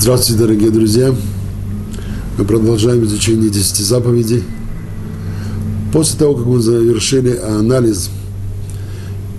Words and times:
Здравствуйте, 0.00 0.40
дорогие 0.40 0.70
друзья! 0.70 1.14
Мы 2.38 2.44
продолжаем 2.46 3.04
изучение 3.04 3.50
10 3.50 3.84
заповедей. 3.84 4.44
После 5.92 6.18
того, 6.18 6.36
как 6.36 6.46
мы 6.46 6.62
завершили 6.62 7.36
анализ 7.36 8.08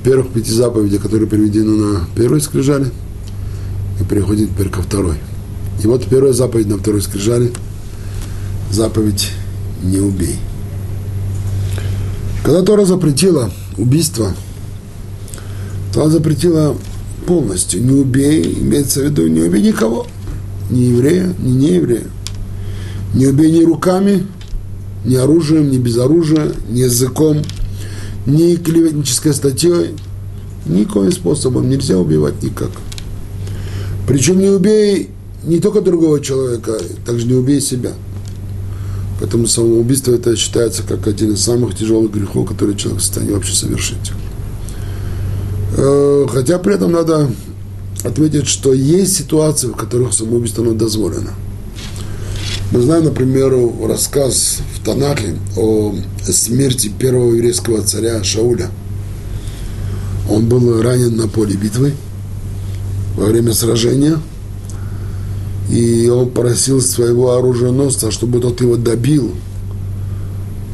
первых 0.04 0.30
пяти 0.30 0.52
заповедей, 0.52 1.00
которые 1.00 1.28
приведены 1.28 1.72
на 1.72 2.02
первой 2.16 2.42
скрижали, 2.42 2.92
мы 4.00 4.06
переходим 4.06 4.50
теперь 4.50 4.70
ко 4.70 4.84
второй. 4.84 5.16
И 5.84 5.88
вот 5.88 6.06
первая 6.06 6.32
заповедь 6.32 6.68
на 6.68 6.78
второй 6.78 7.02
скрижали– 7.02 7.52
заповедь 8.72 9.32
«Не 9.82 9.98
убей». 9.98 10.36
Когда 12.44 12.62
Тора 12.62 12.86
запретила 12.86 13.50
убийство, 13.80 14.32
то 15.92 16.04
она 16.04 16.12
запретила 16.12 16.78
полностью. 17.26 17.84
Не 17.84 17.94
убей, 17.94 18.60
имеется 18.62 19.00
в 19.00 19.06
виду, 19.06 19.26
не 19.26 19.42
убей 19.42 19.64
никого– 19.64 20.06
ни 20.72 20.80
еврея, 20.80 21.34
ни 21.40 21.52
нееврея. 21.52 22.04
Не 23.14 23.28
убей 23.28 23.52
ни 23.52 23.64
руками, 23.64 24.26
ни 25.06 25.16
оружием, 25.16 25.70
ни 25.70 25.78
без 25.78 25.98
оружия, 25.98 26.54
ни 26.70 26.80
языком, 26.80 27.42
ни 28.26 28.56
клеветнической 28.56 29.34
статьей. 29.34 29.96
Никаким 30.66 31.12
способом 31.12 31.70
нельзя 31.70 31.98
убивать 31.98 32.42
никак. 32.42 32.70
Причем 34.08 34.40
не 34.40 34.50
убей 34.50 35.10
не 35.44 35.60
только 35.60 35.82
другого 35.82 36.20
человека, 36.22 36.78
также 37.06 37.26
не 37.26 37.34
убей 37.34 37.62
себя. 37.62 37.92
Поэтому 39.20 39.48
самоубийство 39.48 40.14
это 40.14 40.36
считается 40.36 40.84
как 40.84 41.08
один 41.08 41.34
из 41.34 41.42
самых 41.42 41.76
тяжелых 41.76 42.12
грехов, 42.12 42.48
которые 42.50 42.78
человек 42.78 43.02
в 43.02 43.04
состоянии 43.04 43.34
вообще 43.34 43.54
совершить. 43.54 44.12
Э, 45.78 46.26
хотя 46.30 46.58
при 46.60 46.76
этом 46.76 46.92
надо 46.92 47.30
отметить, 48.04 48.48
что 48.48 48.74
есть 48.74 49.16
ситуации, 49.16 49.68
в 49.68 49.76
которых 49.76 50.14
самоубийство 50.14 50.64
оно 50.64 50.74
дозволено. 50.74 51.32
Мы 52.72 52.82
знаем, 52.82 53.06
например, 53.06 53.54
рассказ 53.88 54.60
в 54.76 54.86
Танахе 54.86 55.36
о 55.58 55.94
смерти 56.24 56.88
первого 56.88 57.34
еврейского 57.34 57.82
царя 57.82 58.24
Шауля. 58.24 58.70
Он 60.30 60.48
был 60.48 60.82
ранен 60.82 61.16
на 61.18 61.28
поле 61.28 61.56
битвы 61.56 61.94
во 63.18 63.26
время 63.26 63.54
сражения, 63.54 64.20
и 65.70 66.08
он 66.08 66.30
просил 66.30 66.82
своего 66.82 67.34
оруженосца, 67.34 68.10
чтобы 68.12 68.40
тот 68.40 68.62
его 68.62 68.78
добил, 68.78 69.34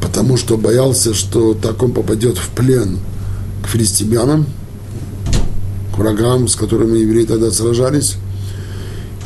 потому 0.00 0.36
что 0.36 0.56
боялся, 0.56 1.14
что 1.14 1.54
так 1.54 1.82
он 1.82 1.92
попадет 1.92 2.38
в 2.38 2.48
плен 2.50 2.98
к 3.64 3.68
филистимлянам– 3.68 4.46
врагам, 5.98 6.48
с 6.48 6.54
которыми 6.54 6.98
евреи 6.98 7.24
тогда 7.24 7.50
сражались, 7.50 8.16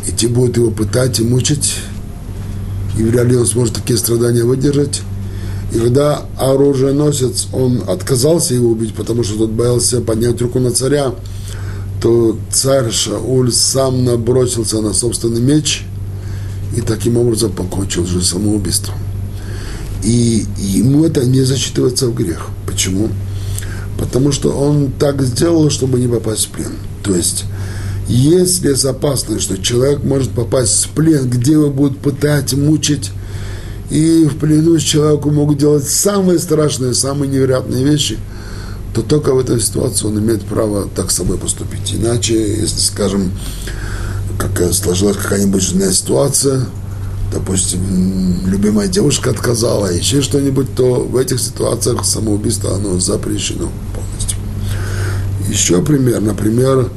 и 0.09 0.13
те 0.13 0.29
будут 0.29 0.57
его 0.57 0.71
пытать 0.71 1.21
и 1.21 1.23
мучить, 1.23 1.77
и 2.99 3.03
вряд 3.03 3.27
ли 3.27 3.37
он 3.37 3.47
сможет 3.47 3.75
такие 3.75 3.99
страдания 3.99 4.43
выдержать. 4.43 5.03
И 5.73 5.79
когда 5.79 6.23
оруженосец, 6.39 7.49
он 7.53 7.83
отказался 7.89 8.55
его 8.55 8.71
убить, 8.71 8.95
потому 8.95 9.23
что 9.23 9.39
тот 9.39 9.51
боялся 9.51 10.01
поднять 10.01 10.41
руку 10.43 10.59
на 10.59 10.71
царя, 10.71 11.15
то 12.01 12.37
царь 12.51 12.91
Шауль 12.91 13.53
сам 13.53 14.05
набросился 14.05 14.81
на 14.81 14.93
собственный 14.93 15.41
меч 15.41 15.85
и 16.77 16.81
таким 16.81 17.17
образом 17.17 17.53
покончил 17.53 18.05
жизнь 18.07 18.27
самоубийством. 18.27 18.97
И 20.03 20.45
ему 20.59 21.05
это 21.05 21.25
не 21.25 21.43
засчитывается 21.43 22.09
в 22.09 22.15
грех. 22.15 22.49
Почему? 22.67 23.09
Потому 24.03 24.33
что 24.33 24.51
он 24.51 24.91
так 24.91 25.23
сделал, 25.23 25.71
чтобы 25.71 26.01
не 26.01 26.09
попасть 26.09 26.47
в 26.47 26.49
плен. 26.49 26.73
То 27.05 27.15
есть, 27.15 27.45
если 28.09 28.71
есть 28.71 28.85
опасность, 28.85 29.45
что 29.45 29.57
человек 29.63 30.03
может 30.03 30.33
попасть 30.33 30.87
в 30.87 30.89
плен, 30.89 31.31
где 31.31 31.53
его 31.53 31.71
будут 31.71 31.99
пытать, 31.99 32.53
мучить, 32.53 33.13
и 33.91 34.25
в 34.25 34.39
плену 34.39 34.77
человеку 34.81 35.31
могут 35.31 35.59
делать 35.59 35.89
самые 35.89 36.41
страшные, 36.41 36.95
самые 36.95 37.31
невероятные 37.31 37.85
вещи, 37.85 38.19
то 38.93 39.03
только 39.03 39.33
в 39.35 39.39
этой 39.39 39.61
ситуации 39.61 40.07
он 40.07 40.19
имеет 40.19 40.43
право 40.43 40.89
так 40.95 41.13
с 41.13 41.17
собой 41.17 41.39
поступить. 41.39 41.95
Иначе, 41.95 42.35
если, 42.35 42.81
скажем, 42.81 43.31
как 44.37 44.75
сложилась 44.75 45.17
какая-нибудь 45.17 45.63
жизненная 45.63 45.93
ситуация, 45.93 46.65
допустим, 47.33 47.81
любимая 48.47 48.89
девушка 48.89 49.31
отказала, 49.31 49.87
еще 49.87 50.21
что-нибудь, 50.21 50.75
то 50.75 51.03
в 51.03 51.17
этих 51.17 51.41
ситуациях 51.41 52.05
самоубийство, 52.05 52.77
оно 52.77 53.01
запрещено 53.01 53.71
полностью. 53.95 54.39
Еще 55.49 55.83
пример, 55.83 56.21
например, 56.21 56.91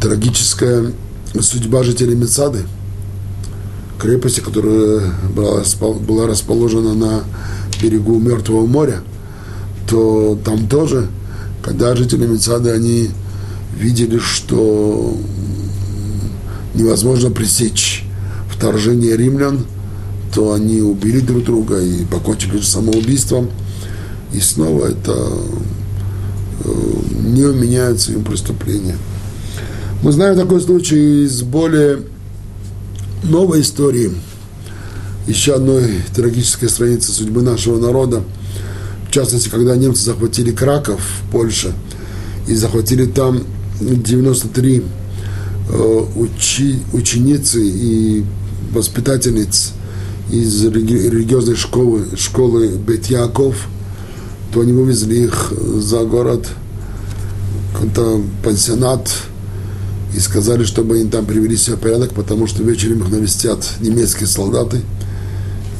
трагическая 0.00 0.92
судьба 1.40 1.82
жителей 1.82 2.14
Мецады, 2.14 2.62
крепости, 3.98 4.40
которая 4.40 5.12
была, 5.34 6.26
расположена 6.26 6.94
на 6.94 7.24
берегу 7.82 8.18
Мертвого 8.18 8.66
моря, 8.66 9.02
то 9.88 10.38
там 10.44 10.68
тоже, 10.68 11.08
когда 11.62 11.96
жители 11.96 12.26
Мецады, 12.26 12.70
они 12.70 13.10
видели, 13.76 14.18
что 14.18 15.16
невозможно 16.74 17.30
пресечь 17.30 18.03
вторжение 18.64 19.14
римлян, 19.14 19.66
то 20.34 20.54
они 20.54 20.80
убили 20.80 21.20
друг 21.20 21.44
друга 21.44 21.82
и 21.82 22.06
покончили 22.06 22.62
самоубийством. 22.62 23.50
И 24.32 24.40
снова 24.40 24.86
это 24.86 25.12
э, 26.64 26.72
не 27.26 27.42
меняет 27.42 28.00
своим 28.00 28.24
преступлением. 28.24 28.96
Мы 30.02 30.12
знаем 30.12 30.38
такой 30.38 30.62
случай 30.62 31.24
из 31.24 31.42
более 31.42 32.04
новой 33.22 33.60
истории, 33.60 34.12
еще 35.26 35.56
одной 35.56 36.00
трагической 36.14 36.70
страницы 36.70 37.12
судьбы 37.12 37.42
нашего 37.42 37.78
народа. 37.78 38.22
В 39.08 39.12
частности, 39.12 39.50
когда 39.50 39.76
немцы 39.76 40.04
захватили 40.04 40.52
Краков 40.52 41.00
в 41.02 41.30
Польше 41.30 41.74
и 42.48 42.54
захватили 42.54 43.04
там 43.04 43.42
93 43.78 44.82
э, 45.68 46.04
учи, 46.16 46.78
ученицы 46.94 47.60
и 47.62 48.24
воспитательниц 48.74 49.72
из 50.30 50.64
религиозной 50.64 51.56
школы, 51.56 52.06
школы 52.16 52.68
Бет-Яков, 52.68 53.68
то 54.52 54.60
они 54.60 54.72
вывезли 54.72 55.24
их 55.24 55.52
за 55.78 56.04
город, 56.04 56.48
какой-то 57.72 58.22
пансионат, 58.42 59.10
и 60.14 60.20
сказали, 60.20 60.64
чтобы 60.64 60.94
они 60.96 61.10
там 61.10 61.26
привели 61.26 61.56
себя 61.56 61.76
в 61.76 61.80
порядок, 61.80 62.14
потому 62.14 62.46
что 62.46 62.62
вечером 62.62 63.00
их 63.00 63.08
навестят 63.10 63.64
немецкие 63.80 64.28
солдаты. 64.28 64.82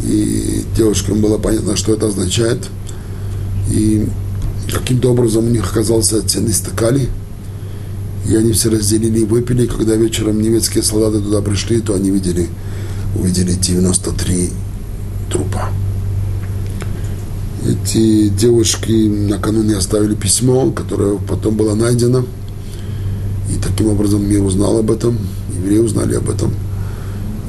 И 0.04 0.64
девушкам 0.76 1.20
было 1.20 1.38
понятно, 1.38 1.76
что 1.76 1.94
это 1.94 2.08
означает. 2.08 2.58
И 3.70 4.08
каким-то 4.72 5.12
образом 5.12 5.46
у 5.46 5.50
них 5.50 5.70
оказался 5.70 6.26
ценный 6.26 6.52
стакали. 6.52 7.08
И 8.28 8.34
они 8.34 8.52
все 8.52 8.70
разделили 8.70 9.20
и 9.20 9.24
выпили. 9.24 9.66
Когда 9.66 9.94
вечером 9.94 10.42
немецкие 10.42 10.82
солдаты 10.82 11.20
туда 11.20 11.40
пришли, 11.40 11.80
то 11.80 11.94
они 11.94 12.10
видели 12.10 12.48
увидели 13.14 13.52
93 13.52 14.50
трупа. 15.30 15.70
Эти 17.66 18.28
девушки 18.28 19.08
накануне 19.08 19.76
оставили 19.76 20.14
письмо, 20.14 20.70
которое 20.70 21.16
потом 21.18 21.56
было 21.56 21.74
найдено. 21.74 22.26
И 23.50 23.56
таким 23.56 23.88
образом 23.88 24.28
мир 24.28 24.42
узнал 24.42 24.78
об 24.78 24.90
этом, 24.90 25.18
евреи 25.56 25.78
узнали 25.78 26.14
об 26.14 26.28
этом. 26.28 26.52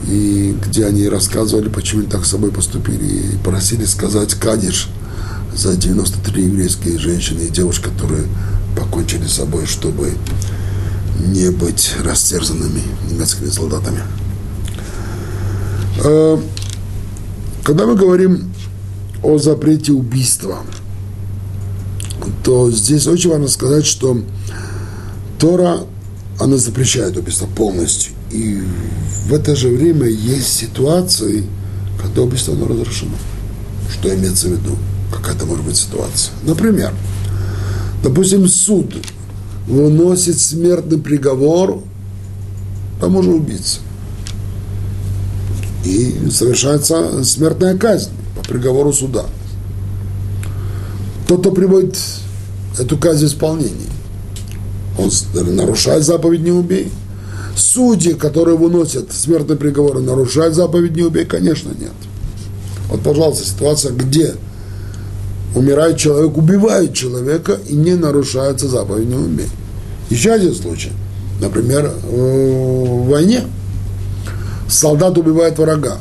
И 0.08 0.56
где 0.66 0.86
они 0.86 1.10
рассказывали, 1.10 1.68
почему 1.68 2.02
они 2.02 2.10
так 2.10 2.26
с 2.26 2.30
собой 2.30 2.52
поступили. 2.52 3.06
И 3.06 3.38
просили 3.44 3.86
сказать 3.86 4.36
кадиш 4.36 4.88
за 5.56 5.76
93 5.76 6.44
еврейские 6.44 6.98
женщины 6.98 7.42
и 7.42 7.50
девушки, 7.50 7.86
которые 7.86 8.24
покончили 8.78 9.26
с 9.26 9.34
собой, 9.34 9.66
чтобы 9.66 10.14
не 11.20 11.50
быть 11.50 11.94
растерзанными 12.04 12.84
немецкими 13.10 13.50
солдатами. 13.50 14.02
Э, 16.04 16.38
когда 17.64 17.86
мы 17.86 17.96
говорим 17.96 18.52
о 19.24 19.38
запрете 19.38 19.94
убийства, 19.94 20.60
то 22.44 22.70
здесь 22.72 23.08
очень 23.08 23.30
важно 23.30 23.48
сказать, 23.48 23.86
что 23.86 24.22
Тора, 25.40 25.80
она 26.40 26.58
запрещает 26.58 27.18
убийство 27.18 27.48
полностью. 27.48 28.14
И 28.32 28.62
в 29.28 29.34
это 29.34 29.56
же 29.56 29.70
время 29.70 30.08
есть 30.08 30.54
ситуации, 30.54 31.46
когда 32.02 32.22
убийство 32.22 32.54
оно 32.54 32.68
разрешено. 32.68 33.16
Что 33.92 34.14
имеется 34.14 34.48
в 34.48 34.52
виду? 34.52 34.76
Какая-то 35.14 35.46
может 35.46 35.66
быть 35.66 35.78
ситуация. 35.78 36.34
Например, 36.44 36.94
допустим, 38.04 38.48
суд 38.48 38.94
выносит 39.68 40.40
смертный 40.40 40.98
приговор 40.98 41.82
тому 43.00 43.24
же 43.24 43.32
убийце 43.32 43.80
и 45.86 46.30
совершается 46.32 47.24
смертная 47.24 47.78
казнь 47.78 48.10
по 48.36 48.48
приговору 48.48 48.92
суда. 48.92 49.26
Тот, 51.28 51.42
кто 51.42 51.52
приводит 51.52 51.98
эту 52.78 52.98
казнь 52.98 53.26
в 53.26 53.30
исполнение, 53.30 53.90
он 54.98 55.12
нарушает 55.56 56.04
заповедь 56.04 56.42
«не 56.42 56.52
убей». 56.52 56.92
Судьи, 57.56 58.14
которые 58.14 58.58
выносят 58.58 59.14
смертный 59.14 59.56
приговор, 59.56 60.00
нарушают 60.00 60.56
заповедь 60.56 60.96
«не 60.96 61.04
убей»? 61.04 61.26
Конечно, 61.26 61.70
нет. 61.70 61.94
Вот, 62.90 63.02
пожалуйста, 63.02 63.46
ситуация, 63.46 63.92
где 63.92 64.34
умирает 65.56 65.98
человек, 65.98 66.38
убивает 66.38 66.94
человека 66.94 67.58
и 67.68 67.76
не 67.76 67.94
нарушается 67.96 68.68
заповедь 68.68 69.08
«не 69.08 69.16
убей». 69.16 69.48
Еще 70.10 70.32
один 70.32 70.54
случай. 70.54 70.92
Например, 71.40 71.92
в 72.10 73.08
войне 73.08 73.42
солдат 74.68 75.18
убивает 75.18 75.58
врага. 75.58 75.98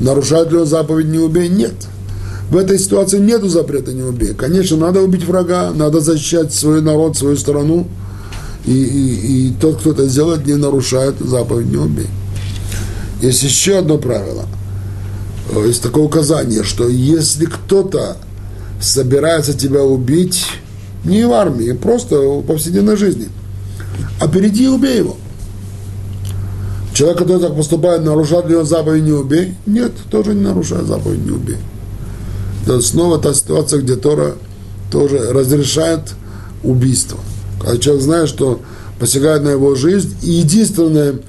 Нарушает 0.00 0.50
ли 0.52 0.58
он 0.58 0.66
заповедь 0.66 1.06
«не 1.06 1.18
убей»? 1.18 1.48
Нет. 1.48 1.74
В 2.50 2.56
этой 2.56 2.78
ситуации 2.78 3.18
нет 3.18 3.42
запрета 3.44 3.92
«не 3.92 4.02
убей». 4.02 4.34
Конечно, 4.34 4.76
надо 4.76 5.00
убить 5.00 5.24
врага, 5.24 5.72
надо 5.74 6.00
защищать 6.00 6.54
свой 6.54 6.80
народ, 6.80 7.16
свою 7.16 7.36
страну. 7.36 7.86
И, 8.64 8.72
и, 8.72 9.48
и 9.48 9.54
тот, 9.60 9.80
кто 9.80 9.92
это 9.92 10.06
сделает, 10.08 10.46
не 10.46 10.54
нарушает 10.54 11.16
заповедь 11.18 11.66
«не 11.66 11.76
убей». 11.76 12.08
Есть 13.20 13.42
еще 13.42 13.78
одно 13.78 13.98
правило. 13.98 14.46
Есть 15.66 15.82
такое 15.82 16.04
указание, 16.04 16.62
что 16.62 16.88
если 16.88 17.46
кто-то 17.46 18.16
собирается 18.80 19.54
тебя 19.54 19.82
убить, 19.82 20.46
не 21.04 21.26
в 21.26 21.32
армии, 21.32 21.72
просто 21.72 22.18
в 22.18 22.42
повседневной 22.42 22.96
жизни, 22.96 23.28
опереди 24.20 24.64
и 24.64 24.68
убей 24.68 24.98
его– 24.98 25.16
Человек, 26.98 27.18
который 27.18 27.40
так 27.40 27.54
поступает, 27.54 28.02
нарушает 28.02 28.48
ли 28.48 28.56
он 28.56 28.66
заповедь 28.66 29.04
«не 29.04 29.12
убей»? 29.12 29.54
Нет, 29.66 29.92
тоже 30.10 30.34
не 30.34 30.40
нарушает 30.40 30.88
заповедь 30.88 31.24
«не 31.24 31.30
убей». 31.30 31.58
Это 32.64 32.80
снова 32.80 33.20
та 33.20 33.32
ситуация, 33.34 33.82
где 33.82 33.94
Тора 33.94 34.34
тоже 34.90 35.30
разрешает 35.32 36.00
убийство. 36.64 37.20
Когда 37.60 37.78
человек 37.78 38.02
знает, 38.02 38.28
что 38.28 38.62
посягает 38.98 39.44
на 39.44 39.50
его 39.50 39.76
жизнь, 39.76 40.16
и 40.22 40.28
единственная 40.28 41.20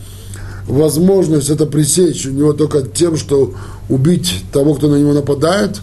возможность 0.65 1.51
это 1.51 1.67
пресечь 1.67 2.25
у 2.25 2.31
него 2.31 2.53
только 2.53 2.81
тем, 2.81 3.15
что 3.15 3.53
убить 3.89 4.45
того, 4.51 4.73
кто 4.73 4.87
на 4.87 4.95
него 4.95 5.13
нападает, 5.13 5.81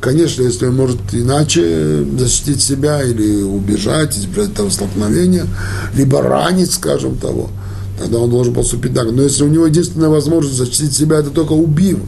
конечно, 0.00 0.42
если 0.42 0.66
он 0.66 0.74
может 0.74 0.98
иначе 1.12 2.04
защитить 2.18 2.60
себя 2.60 3.04
или 3.04 3.40
убежать, 3.44 4.18
избежать 4.18 4.50
этого 4.54 4.68
столкновения, 4.68 5.46
либо 5.94 6.22
ранить, 6.22 6.72
скажем 6.72 7.14
того– 7.18 7.50
тогда 7.98 8.18
он 8.18 8.30
должен 8.30 8.54
поступить 8.54 8.94
так. 8.94 9.10
Но 9.10 9.22
если 9.22 9.44
у 9.44 9.48
него 9.48 9.66
единственная 9.66 10.08
возможность 10.08 10.56
защитить 10.56 10.94
себя, 10.94 11.18
это 11.18 11.30
только 11.30 11.52
убив 11.52 11.98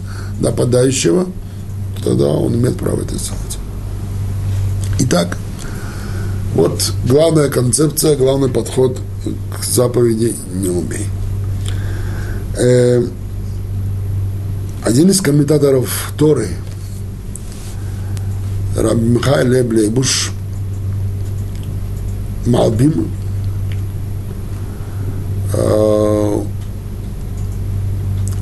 нападающего, 0.40 1.26
тогда 2.04 2.28
он 2.28 2.54
имеет 2.54 2.76
право 2.76 3.00
это 3.00 3.16
сделать. 3.16 3.58
Итак, 5.00 5.38
вот 6.54 6.92
главная 7.06 7.48
концепция, 7.48 8.16
главный 8.16 8.48
подход 8.48 8.98
к 9.58 9.64
заповеди 9.64 10.34
«не 10.54 10.68
убей». 10.68 11.06
Э, 12.58 13.06
один 14.84 15.10
из 15.10 15.20
комментаторов 15.20 16.12
Торы, 16.16 16.48
Раб 18.76 18.96
Михаил 18.96 19.52
Леблейбуш, 19.52 20.32
Малбим, 22.46 23.08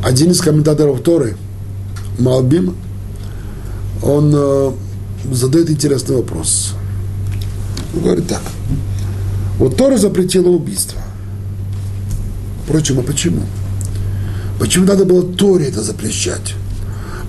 один 0.06 0.30
из 0.30 0.40
комментаторов 0.40 1.00
Торы, 1.02 1.36
Малбим, 2.18 2.76
он 4.02 4.32
э, 4.34 4.72
задает 5.32 5.68
интересный 5.68 6.16
вопрос. 6.16 6.74
Он 7.94 8.02
говорит 8.02 8.28
так. 8.28 8.42
Вот 9.58 9.76
Тора 9.76 9.96
запретила 9.96 10.48
убийство. 10.48 11.00
Впрочем, 12.64 13.00
а 13.00 13.02
почему? 13.02 13.42
Почему 14.60 14.86
надо 14.86 15.04
было 15.04 15.22
Торе 15.22 15.66
это 15.66 15.82
запрещать? 15.82 16.54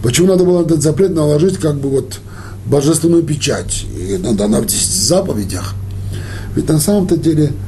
Почему 0.03 0.27
надо 0.27 0.43
было 0.43 0.63
этот 0.63 0.81
запрет 0.81 1.15
наложить 1.15 1.57
как 1.57 1.79
бы 1.79 1.89
вот 1.89 2.19
божественную 2.65 3.23
печать? 3.23 3.85
И 3.97 4.17
надо 4.17 4.45
она 4.45 4.61
в 4.61 4.65
10 4.65 4.87
заповедях. 4.87 5.73
Ведь 6.55 6.67
на 6.69 6.79
самом-то 6.79 7.17
деле– 7.17 7.53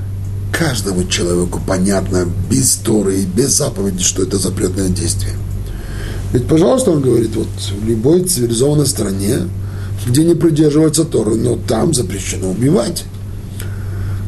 каждому 0.60 1.06
человеку 1.06 1.62
понятно 1.66 2.28
без 2.52 2.76
Торы 2.76 3.22
и 3.22 3.26
без 3.26 3.52
заповеди, 3.52 4.04
что 4.04 4.24
это 4.24 4.38
запретное 4.38 4.90
действие. 4.90 5.36
Ведь, 6.34 6.48
пожалуйста, 6.48 6.92
он 6.92 7.02
говорит, 7.02 7.34
вот 7.36 7.48
в 7.48 7.88
любой 7.88 8.26
цивилизованной 8.26 8.86
стране, 8.86 9.48
где 10.06 10.26
не 10.26 10.36
придерживаются 10.36 11.06
Торы, 11.06 11.36
но 11.36 11.56
там 11.56 11.94
запрещено 11.94 12.52
убивать. 12.52 13.06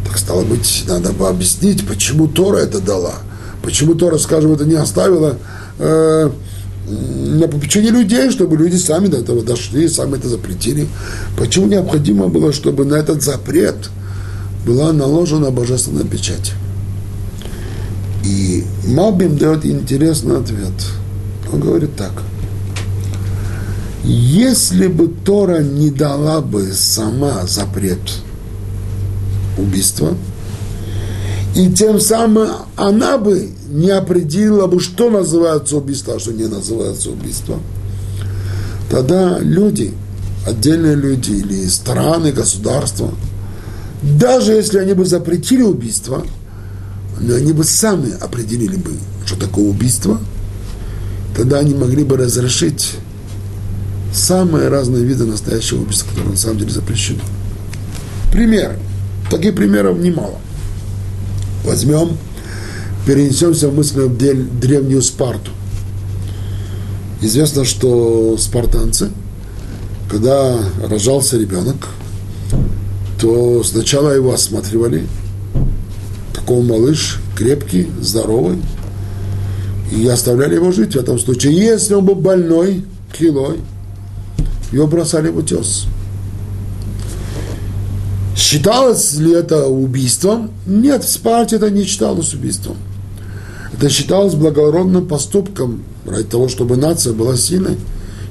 Так 0.08 0.18
стало 0.18 0.44
быть, 0.44 0.86
надо 0.88 1.12
бы 1.12 1.28
объяснить, 1.28 1.86
почему 1.86 2.28
Тора 2.28 2.58
это 2.60 2.80
дала. 2.80 3.16
Почему 3.62 3.94
Тора, 3.94 4.18
скажем, 4.18 4.54
это 4.54 4.64
не 4.66 4.76
оставила 4.76 5.38
э, 5.78 6.30
на 6.88 7.48
попечение 7.50 7.92
людей, 7.92 8.32
чтобы 8.32 8.56
люди 8.56 8.78
сами 8.78 9.08
до 9.08 9.18
этого 9.18 9.44
дошли, 9.44 9.90
сами 9.90 10.16
это 10.16 10.30
запретили. 10.30 10.88
Почему 11.38 11.68
необходимо 11.68 12.30
было, 12.30 12.54
чтобы 12.54 12.86
на 12.86 12.96
этот 12.96 13.22
запрет– 13.22 13.90
была 14.66 14.94
наложена 14.94 15.52
божественная 15.52 16.04
печать. 16.04 16.54
И 18.24 18.64
Малбим 18.86 19.38
дает 19.38 19.66
интересный 19.66 20.38
ответ. 20.38 20.74
Он 21.52 21.60
говорит 21.60 21.96
так. 21.96 22.12
Если 24.04 24.88
бы 24.88 25.08
Тора 25.08 25.62
не 25.62 25.90
дала 25.90 26.42
бы 26.42 26.72
сама 26.74 27.46
запрет 27.46 28.00
убийства, 29.58 30.16
и 31.56 31.72
тем 31.72 32.00
самым 32.00 32.50
она 32.78 33.18
бы 33.18 33.50
не 33.70 33.90
определила 33.90 34.68
бы, 34.68 34.80
что 34.80 35.10
называется 35.10 35.78
убийство, 35.78 36.16
а 36.16 36.20
что 36.20 36.32
не 36.32 36.46
называется 36.48 37.10
убийство, 37.10 37.60
тогда 38.90 39.38
люди, 39.40 39.94
отдельные 40.48 40.96
люди 40.96 41.32
или 41.32 41.68
страны, 41.68 42.32
государства– 42.32 43.12
даже 44.02 44.54
если 44.54 44.80
они 44.80 44.94
бы 44.94 45.06
запретили 45.06 45.62
убийство, 45.62 46.26
но 47.20 47.36
они 47.36 47.54
бы 47.54 47.64
сами 47.64 48.12
определили 48.20 48.76
бы, 48.76 48.92
что 49.26 49.40
такое 49.40 49.66
убийство, 49.66 50.20
тогда 51.36 51.60
они 51.60 51.76
могли 51.76 52.04
бы 52.04 52.18
разрешить 52.18 52.96
самые 54.14 54.70
разные 54.70 55.04
виды 55.04 55.26
настоящего 55.26 55.82
убийства, 55.82 56.10
которые 56.10 56.32
на 56.32 56.38
самом 56.38 56.58
деле 56.58 56.72
запрещены. 56.72 57.22
Пример. 58.32 58.78
Таких 59.30 59.56
примеров 59.56 59.98
немало. 59.98 60.40
Возьмем, 61.64 62.18
перенесемся 63.06 63.70
в 63.70 63.76
мысли 63.76 64.02
в 64.02 64.18
древнюю 64.18 65.02
Спарту. 65.02 65.52
Известно, 67.22 67.64
что 67.66 68.36
спартанцы, 68.38 69.10
когда 70.10 70.58
рожался 70.84 71.38
ребенок, 71.38 71.88
то 73.22 73.64
сначала 73.64 74.10
его 74.10 74.34
осматривали, 74.34 75.08
такой 76.34 76.64
малыш, 76.64 77.20
крепкий, 77.38 77.88
здоровый, 78.02 78.58
и 79.92 80.08
оставляли 80.08 80.56
его 80.56 80.72
жить 80.72 80.96
в 80.96 81.00
этом 81.00 81.20
случае. 81.20 81.54
Если 81.54 81.94
он 81.94 82.04
был 82.04 82.16
больной, 82.16 82.84
хилой, 83.16 83.60
его 84.72 84.88
бросали 84.88 85.30
в 85.30 85.38
утес. 85.38 85.86
Считалось 88.36 89.14
ли 89.14 89.34
это 89.34 89.68
убийством? 89.68 90.50
Нет, 90.66 91.04
в 91.04 91.10
Спарте 91.10 91.58
это 91.58 91.70
не 91.70 91.84
считалось 91.84 92.34
убийством. 92.34 92.78
Это 93.72 93.88
считалось 93.90 94.34
благородным 94.34 95.08
поступком 95.08 95.84
ради 96.08 96.24
того, 96.24 96.50
чтобы 96.50 96.76
нация 96.76 97.14
была 97.14 97.38
сильной, 97.38 97.78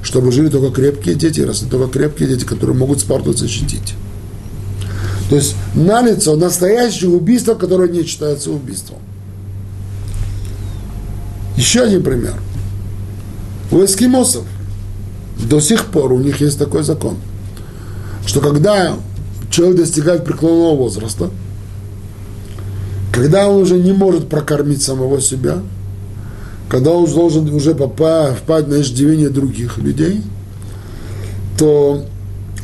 чтобы 0.03 0.33
жили 0.33 0.49
только 0.49 0.75
крепкие 0.75 1.15
дети, 1.15 1.43
росли 1.43 1.69
только 1.69 1.93
крепкие 1.93 2.29
дети, 2.29 2.45
которые 2.45 2.77
могут 2.77 3.01
Спарту 3.01 3.33
защитить. 3.35 3.95
То 5.31 5.37
есть 5.37 5.55
на 5.77 6.03
лицо 6.03 6.35
настоящее 6.35 7.09
убийство, 7.09 7.55
которое 7.55 7.89
не 7.89 8.03
считается 8.03 8.51
убийством. 8.51 8.99
Еще 11.57 11.83
один 11.83 12.03
пример. 12.03 12.35
У 13.71 13.77
эскимосов 13.77 14.43
до 15.39 15.61
сих 15.61 15.87
пор 15.87 16.13
у 16.13 16.19
них 16.19 16.41
есть 16.41 16.59
такой 16.59 16.83
закон, 16.83 17.17
что 18.27 18.41
когда 18.41 18.97
человек 19.51 19.77
достигает 19.77 20.25
преклонного 20.25 20.75
возраста, 20.75 21.31
когда 23.13 23.49
он 23.49 23.63
уже 23.63 23.79
не 23.79 23.93
может 23.93 24.29
прокормить 24.29 24.83
самого 24.83 25.21
себя, 25.21 25.59
когда 26.69 26.91
он 26.91 27.09
должен 27.09 27.49
уже 27.55 27.77
попасть, 27.77 28.41
впасть 28.41 28.67
на 28.67 28.81
иждивение 28.81 29.29
других 29.29 29.79
людей, 29.79 30.23
то 31.57 32.05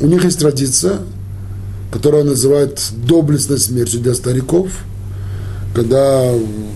у 0.01 0.05
них 0.05 0.25
есть 0.25 0.39
традиция– 0.39 0.97
которая 1.91 2.23
называют 2.23 2.81
доблестной 3.05 3.59
смертью 3.59 4.01
для 4.01 4.13
стариков, 4.13 4.69
когда 5.73 6.33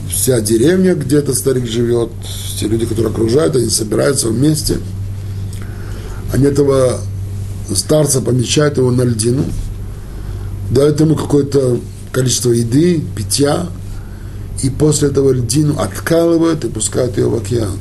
вся 0.10 0.42
деревня, 0.42 0.96
где 0.96 1.18
этот 1.18 1.38
старик 1.38 1.68
живет, 1.68 2.10
все 2.24 2.68
люди, 2.68 2.86
которые 2.86 3.12
окружают, 3.12 3.56
они 3.56 3.70
собираются 3.70 4.28
вместе, 4.28 4.78
они 6.34 6.46
этого 6.46 7.00
старца 7.76 8.22
помечают 8.22 8.78
его 8.78 8.92
на 8.92 9.04
льдину, 9.04 9.46
дают 10.70 11.00
ему 11.00 11.16
какое-то 11.16 11.80
количество 12.12 12.52
еды, 12.52 13.04
питья, 13.16 13.68
и 14.64 14.70
после 14.70 15.10
этого 15.10 15.32
льдину 15.32 15.80
откалывают 15.80 16.64
и 16.64 16.70
пускают 16.70 17.18
ее 17.18 17.28
в 17.28 17.36
океан. 17.36 17.80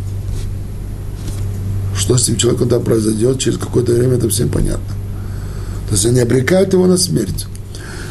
Что 1.96 2.16
с 2.16 2.24
этим 2.24 2.36
человеком 2.36 2.68
там 2.68 2.82
произойдет, 2.82 3.38
через 3.38 3.58
какое-то 3.58 3.92
время 3.92 4.16
это 4.16 4.28
всем 4.28 4.48
понятно. 4.48 4.99
То 5.90 5.96
есть 5.96 6.06
они 6.06 6.20
обрекают 6.20 6.72
его 6.72 6.86
на 6.86 6.96
смерть. 6.96 7.46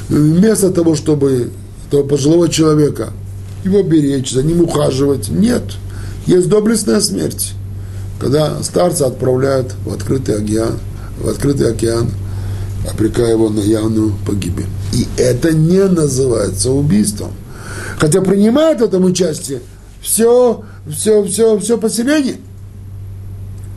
Вместо 0.09 0.69
того, 0.69 0.95
чтобы 0.95 1.49
этого 1.87 2.03
пожилого 2.03 2.49
человека 2.49 3.13
его 3.63 3.81
беречь, 3.83 4.33
за 4.33 4.43
ним 4.43 4.61
ухаживать, 4.61 5.29
нет. 5.29 5.63
Есть 6.25 6.49
доблестная 6.49 6.99
смерть, 6.99 7.53
когда 8.19 8.61
старца 8.63 9.07
отправляют 9.07 9.73
в 9.85 9.93
открытый 9.93 10.35
океан, 10.35 10.77
в 11.21 11.29
открытый 11.29 11.71
океан, 11.71 12.11
обрекая 12.91 13.31
его 13.31 13.49
на 13.49 13.61
явную 13.61 14.13
погибель. 14.27 14.67
И 14.91 15.07
это 15.15 15.53
не 15.53 15.85
называется 15.85 16.71
убийством. 16.71 17.31
Хотя 17.97 18.19
принимает 18.21 18.81
в 18.81 18.83
этом 18.83 19.05
участие 19.05 19.61
все, 20.01 20.65
все, 20.85 21.23
все, 21.23 21.57
все 21.59 21.77
поселение, 21.77 22.39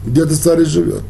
где 0.05 0.23
этот 0.23 0.37
старец 0.37 0.67
живет. 0.67 1.05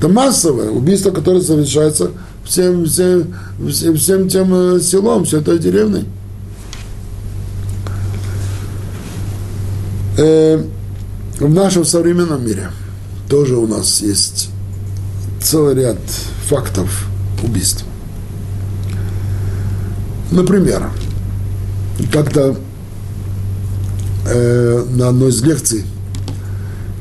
Это 0.00 0.08
массовое 0.08 0.70
убийство, 0.70 1.10
которое 1.10 1.42
совершается 1.42 2.12
всем, 2.42 2.86
всем, 2.86 3.34
всем, 3.68 3.96
всем 3.96 4.28
тем 4.30 4.54
э, 4.54 4.80
селом, 4.80 5.26
всей 5.26 5.40
этой 5.40 5.58
деревней. 5.58 6.06
Э, 10.16 10.64
в 11.38 11.52
нашем 11.52 11.84
современном 11.84 12.46
мире 12.46 12.70
тоже 13.28 13.56
у 13.56 13.66
нас 13.66 14.00
есть 14.00 14.48
целый 15.38 15.74
ряд 15.74 15.98
фактов 16.46 17.06
убийств. 17.42 17.84
Например, 20.30 20.88
как-то 22.10 22.56
э, 24.26 24.84
на 24.92 25.08
одной 25.08 25.28
из 25.28 25.42
лекций, 25.42 25.84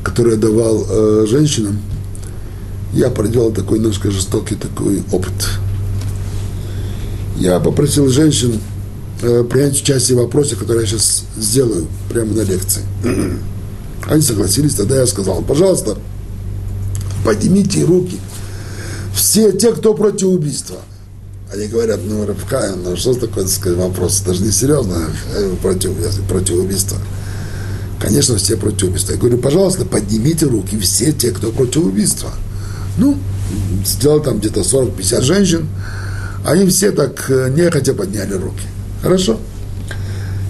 которую 0.04 0.36
я 0.36 0.42
давал 0.42 0.86
э, 0.90 1.26
женщинам, 1.30 1.80
я 2.94 3.10
проделал 3.10 3.52
такой 3.52 3.80
немножко 3.80 4.12
жестокий 4.12 4.56
такой 4.56 5.04
опыт. 5.12 5.34
Я 7.38 7.60
попросил 7.60 8.10
женщин 8.10 8.60
э, 9.22 9.44
принять 9.44 9.82
участие 9.82 10.18
в 10.18 10.22
вопросе, 10.22 10.56
который 10.56 10.82
я 10.82 10.88
сейчас 10.88 11.24
сделаю 11.38 11.88
прямо 12.10 12.34
на 12.34 12.42
лекции. 12.42 12.82
Они 14.08 14.22
согласились, 14.22 14.76
тогда 14.76 14.98
я 14.98 15.08
сказал, 15.08 15.42
пожалуйста, 15.42 15.98
поднимите 17.24 17.84
руки. 17.84 18.18
Все 19.14 19.52
те, 19.52 19.72
кто 19.72 19.94
против 19.94 20.28
убийства. 20.28 20.78
Они 21.54 21.68
говорят, 21.68 22.00
ну, 22.06 22.26
Равка, 22.26 22.76
ну, 22.76 22.96
что 22.96 23.14
такое, 23.14 23.44
так 23.44 23.54
сказать, 23.54 23.78
вопрос? 23.78 24.22
Это 24.22 24.34
же 24.34 24.44
не 24.44 24.52
серьезно, 24.52 25.10
э, 25.36 25.56
против, 25.62 25.92
против 26.28 26.58
убийства. 26.58 26.98
Конечно, 28.02 28.38
все 28.38 28.56
против 28.58 28.90
убийства. 28.90 29.14
Я 29.14 29.18
говорю, 29.18 29.38
пожалуйста, 29.38 29.86
поднимите 29.86 30.46
руки, 30.46 30.78
все 30.80 31.12
те, 31.12 31.32
кто 31.32 31.52
против 31.52 31.86
убийства. 31.86 32.32
Ну, 33.00 33.18
сделал 33.86 34.20
там 34.22 34.40
где-то 34.40 34.62
40-50 34.62 35.22
женщин, 35.22 35.68
они 36.46 36.68
все 36.68 36.92
так 36.92 37.30
э, 37.30 37.50
нехотя 37.50 37.94
подняли 37.94 38.34
руки. 38.34 38.64
Хорошо? 39.02 39.40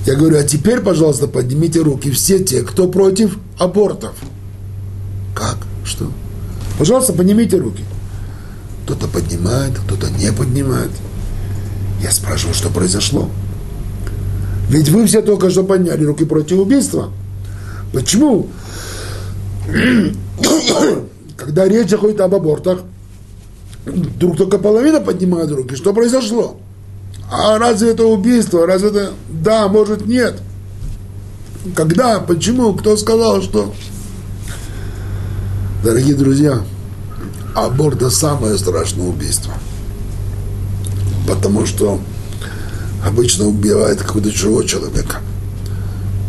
Я 0.06 0.16
говорю, 0.16 0.40
а 0.40 0.44
теперь, 0.44 0.80
пожалуйста, 0.80 1.28
поднимите 1.28 1.80
руки 1.82 2.10
все 2.10 2.40
те, 2.40 2.64
кто 2.64 2.88
против 2.88 3.38
абортов. 3.60 4.16
Как? 5.36 5.58
Что? 5.86 6.12
Пожалуйста, 6.80 7.14
поднимите 7.14 7.58
руки. 7.58 7.84
Кто-то 8.86 9.08
поднимает, 9.08 9.78
кто-то 9.86 10.10
не 10.10 10.32
поднимает. 10.32 10.90
Я 12.02 12.12
спрашиваю, 12.12 12.56
что 12.56 12.70
произошло. 12.70 13.30
Ведь 14.70 14.90
вы 14.90 15.06
все 15.06 15.22
только 15.22 15.52
что 15.52 15.64
подняли 15.64 16.06
руки 16.06 16.26
против 16.26 16.58
убийства. 16.60 17.12
Почему? 17.94 18.48
Когда 21.40 21.68
речь 21.70 21.90
заходит 21.90 22.20
об 22.20 22.36
абортах, 22.36 22.82
вдруг 23.86 24.36
только 24.36 24.58
половина 24.58 25.00
поднимает 25.00 25.50
руки. 25.52 25.76
Что 25.76 25.94
произошло? 25.94 26.58
А 27.32 27.58
разве 27.58 27.92
это 27.92 28.06
убийство? 28.06 28.68
Разве 28.68 28.90
это... 28.90 29.12
Да, 29.30 29.70
может, 29.70 30.06
нет. 30.06 30.42
Когда? 31.76 32.20
Почему? 32.20 32.74
Кто 32.74 32.98
сказал, 32.98 33.42
что... 33.42 33.74
Дорогие 35.82 36.16
друзья, 36.16 36.62
аборт– 37.56 37.96
это 37.98 38.10
самое 38.10 38.58
страшное 38.58 39.08
убийство. 39.08 39.54
Потому 41.26 41.66
что 41.66 42.02
обычно 43.06 43.48
убивает 43.48 44.02
какого-то 44.02 44.30
чужого 44.30 44.66
человека. 44.66 45.20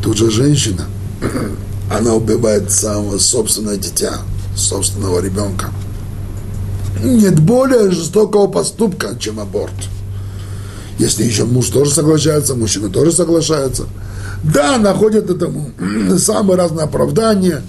Тут 0.05 0.19
же 0.19 0.31
женщина, 0.31 0.85
она 1.93 2.15
убивает 2.15 2.71
самого 2.71 3.19
собственное 3.19 3.77
дитя– 3.77 4.21
собственного 4.61 5.21
ребенка. 5.21 5.71
Нет 7.03 7.41
более 7.41 7.91
жестокого 7.91 8.47
поступка, 8.47 9.17
чем 9.19 9.41
аборт. 9.41 9.73
Если 10.99 11.25
еще 11.25 11.45
муж 11.45 11.69
тоже 11.69 11.93
соглашается, 11.93 12.55
мужчина 12.55 12.91
тоже 12.91 13.13
соглашается. 13.13 13.85
Да, 14.45 14.77
находят 14.79 15.31
этому 15.31 15.71
самые 16.19 16.57
разные 16.57 16.85
оправдания. 16.85 17.63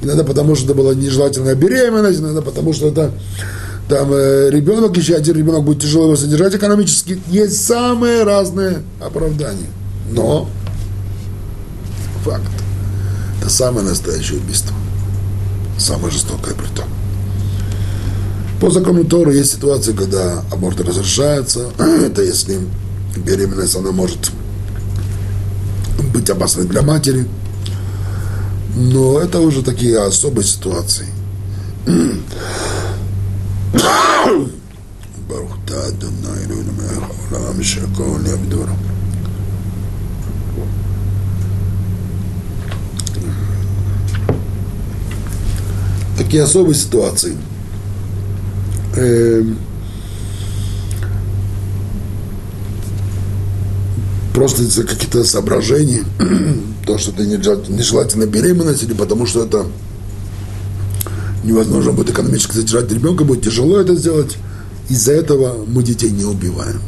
Иногда 0.00 0.24
потому, 0.24 0.54
что 0.54 0.66
это 0.66 0.74
была 0.74 0.94
нежелательная 0.94 1.54
беременность, 1.54 2.20
иногда 2.20 2.40
потому, 2.40 2.72
что 2.72 2.88
это 2.88 3.12
там 3.88 4.12
э, 4.12 4.48
ребенок, 4.50 4.96
еще 4.96 5.14
один 5.14 5.36
ребенок 5.36 5.64
будет 5.64 5.82
тяжело 5.82 6.04
его 6.04 6.16
содержать 6.16 6.54
экономически. 6.54 7.20
Есть 7.28 7.64
самые 7.66 8.22
разные 8.22 8.82
оправдания. 9.00 9.68
Но 10.10 10.48
факт. 12.24 12.42
Это 13.40 13.50
самое 13.50 13.86
настоящее 13.86 14.38
убийство 14.38 14.74
самое 15.81 16.11
жестокое 16.11 16.53
при 16.53 16.67
том. 16.67 16.85
По 18.59 18.71
закону 18.71 19.03
Торы 19.03 19.35
есть 19.35 19.51
ситуации, 19.51 19.93
когда 19.93 20.43
аборт 20.51 20.79
разрешается. 20.81 21.69
Это 21.77 22.23
если 22.23 22.59
беременность, 23.15 23.75
она 23.75 23.91
может 23.91 24.31
быть 26.13 26.29
опасной 26.29 26.65
для 26.65 26.81
матери. 26.81 27.27
Но 28.75 29.19
это 29.19 29.39
уже 29.39 29.63
такие 29.63 29.99
особые 29.99 30.45
ситуации. 30.45 31.05
ברוך 35.27 35.57
אתה 35.65 35.87
אדוני 35.87 36.27
אלוהינו 36.45 36.71
מלך 36.77 37.03
העולם 37.31 37.63
שהכל 37.63 38.19
יעבדו 38.25 38.63
такие 46.32 46.44
особые 46.44 46.74
ситуации. 46.74 47.36
Э, 48.96 49.44
просто 54.32 54.62
из-за 54.62 54.84
каких-то 54.84 55.24
соображений, 55.24 56.04
то, 56.86 56.96
что 56.96 57.10
это 57.10 57.26
нежелательно 57.26 58.24
беременность, 58.24 58.82
или 58.82 58.94
потому 58.94 59.26
что 59.26 59.44
это 59.44 59.66
невозможно 61.44 61.92
будет 61.92 62.08
экономически 62.08 62.52
содержать 62.52 62.90
ребенка, 62.90 63.24
будет 63.24 63.44
тяжело 63.44 63.78
это 63.78 63.94
сделать. 63.94 64.38
Из-за 64.88 65.12
этого 65.12 65.66
мы 65.66 65.82
детей 65.82 66.08
не 66.08 66.24
убиваем. 66.24 66.80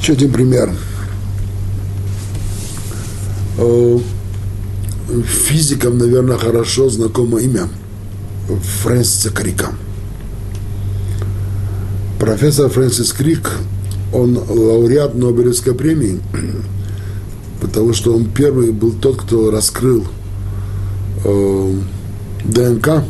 Еще 0.00 0.14
один 0.14 0.32
пример. 0.32 0.74
Физикам, 5.24 5.98
наверное, 5.98 6.36
хорошо 6.36 6.88
знакомо 6.88 7.40
имя 7.40 7.68
Фрэнсиса 8.82 9.30
Крика. 9.30 9.70
Профессор 12.18 12.68
Фрэнсис 12.68 13.12
Крик, 13.12 13.50
он 14.12 14.36
лауреат 14.36 15.14
Нобелевской 15.14 15.74
премии, 15.74 16.20
потому 17.60 17.92
что 17.92 18.14
он 18.14 18.26
первый 18.26 18.72
был 18.72 18.92
тот, 18.92 19.22
кто 19.22 19.50
раскрыл 19.50 20.06
э, 21.24 21.74
ДНК 22.44 23.04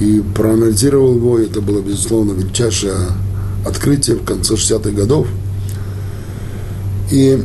и 0.00 0.22
проанализировал 0.34 1.16
его. 1.16 1.38
Это 1.38 1.60
было, 1.60 1.80
безусловно, 1.80 2.32
величайшее 2.32 2.96
открытие 3.66 4.16
в 4.16 4.24
конце 4.24 4.54
60-х 4.54 4.90
годов. 4.90 5.26
И 7.10 7.42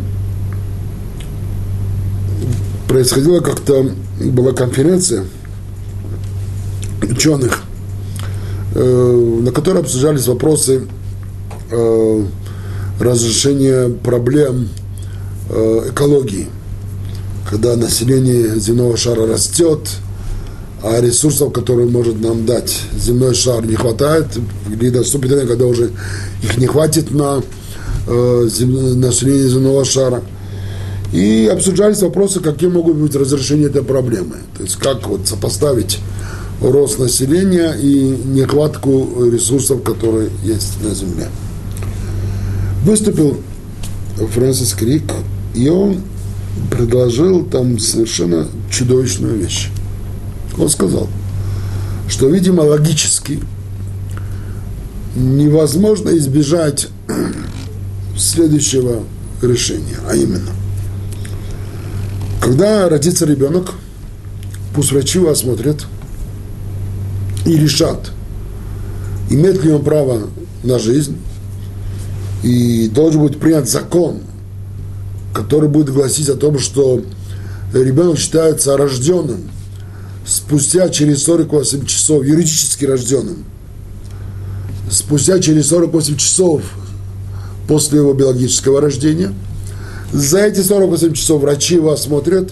происходила 2.89 3.39
как-то, 3.39 3.91
была 4.19 4.51
конференция 4.51 5.23
ученых, 7.03 7.61
э, 8.73 9.39
на 9.43 9.51
которой 9.51 9.81
обсуждались 9.81 10.27
вопросы 10.27 10.87
э, 11.69 12.23
разрешения 12.99 13.89
проблем 13.89 14.69
э, 15.49 15.89
экологии, 15.91 16.47
когда 17.47 17.75
население 17.75 18.59
земного 18.59 18.97
шара 18.97 19.27
растет, 19.27 19.87
а 20.81 20.99
ресурсов, 20.99 21.53
которые 21.53 21.87
может 21.87 22.19
нам 22.19 22.47
дать 22.47 22.75
земной 22.97 23.35
шар, 23.35 23.63
не 23.67 23.75
хватает, 23.75 24.25
или 24.67 24.89
наступит 24.89 25.31
время, 25.31 25.47
когда 25.47 25.65
уже 25.65 25.91
их 26.41 26.57
не 26.57 26.65
хватит 26.65 27.11
на 27.11 27.43
населения 28.07 29.47
земного 29.47 29.85
шара. 29.85 30.23
И 31.11 31.49
обсуждались 31.51 32.01
вопросы, 32.01 32.39
какие 32.39 32.69
могут 32.69 32.95
быть 32.97 33.15
разрешения 33.15 33.65
этой 33.65 33.83
проблемы. 33.83 34.35
То 34.55 34.63
есть 34.63 34.75
как 34.75 35.07
вот 35.07 35.27
сопоставить 35.27 35.99
рост 36.61 36.99
населения 36.99 37.73
и 37.73 38.15
нехватку 38.25 39.25
ресурсов, 39.31 39.81
которые 39.83 40.29
есть 40.43 40.81
на 40.83 40.93
Земле. 40.93 41.29
Выступил 42.83 43.39
Фрэнсис 44.17 44.73
Крик, 44.73 45.03
и 45.55 45.67
он 45.69 46.01
предложил 46.69 47.45
там 47.45 47.79
совершенно 47.79 48.47
чудовищную 48.69 49.37
вещь. 49.37 49.69
Он 50.57 50.69
сказал, 50.69 51.07
что, 52.07 52.27
видимо, 52.27 52.61
логически 52.61 53.39
невозможно 55.15 56.09
избежать 56.17 56.89
следующего 58.17 59.03
решения, 59.41 59.97
а 60.07 60.15
именно, 60.15 60.51
когда 62.41 62.87
родится 62.89 63.25
ребенок, 63.25 63.73
пусть 64.73 64.91
врачи 64.91 65.19
его 65.19 65.29
осмотрят 65.29 65.85
и 67.45 67.57
решат, 67.57 68.11
имеет 69.29 69.63
ли 69.63 69.71
он 69.71 69.83
право 69.83 70.29
на 70.63 70.79
жизнь, 70.79 71.17
и 72.43 72.87
должен 72.87 73.21
быть 73.23 73.39
принят 73.39 73.67
закон, 73.69 74.21
который 75.33 75.69
будет 75.69 75.89
гласить 75.89 76.29
о 76.29 76.35
том, 76.35 76.57
что 76.59 77.01
ребенок 77.73 78.17
считается 78.17 78.77
рожденным 78.77 79.49
спустя 80.29 80.89
через 80.89 81.23
48 81.23 81.85
часов, 81.85 82.23
юридически 82.23 82.85
рожденным, 82.85 83.45
спустя 84.89 85.39
через 85.39 85.67
48 85.67 86.17
часов 86.17 86.61
после 87.67 87.99
его 87.99 88.13
биологического 88.13 88.79
рождения. 88.79 89.33
За 90.11 90.39
эти 90.39 90.61
48 90.61 91.13
часов 91.13 91.41
врачи 91.41 91.75
его 91.75 91.91
осмотрят, 91.91 92.51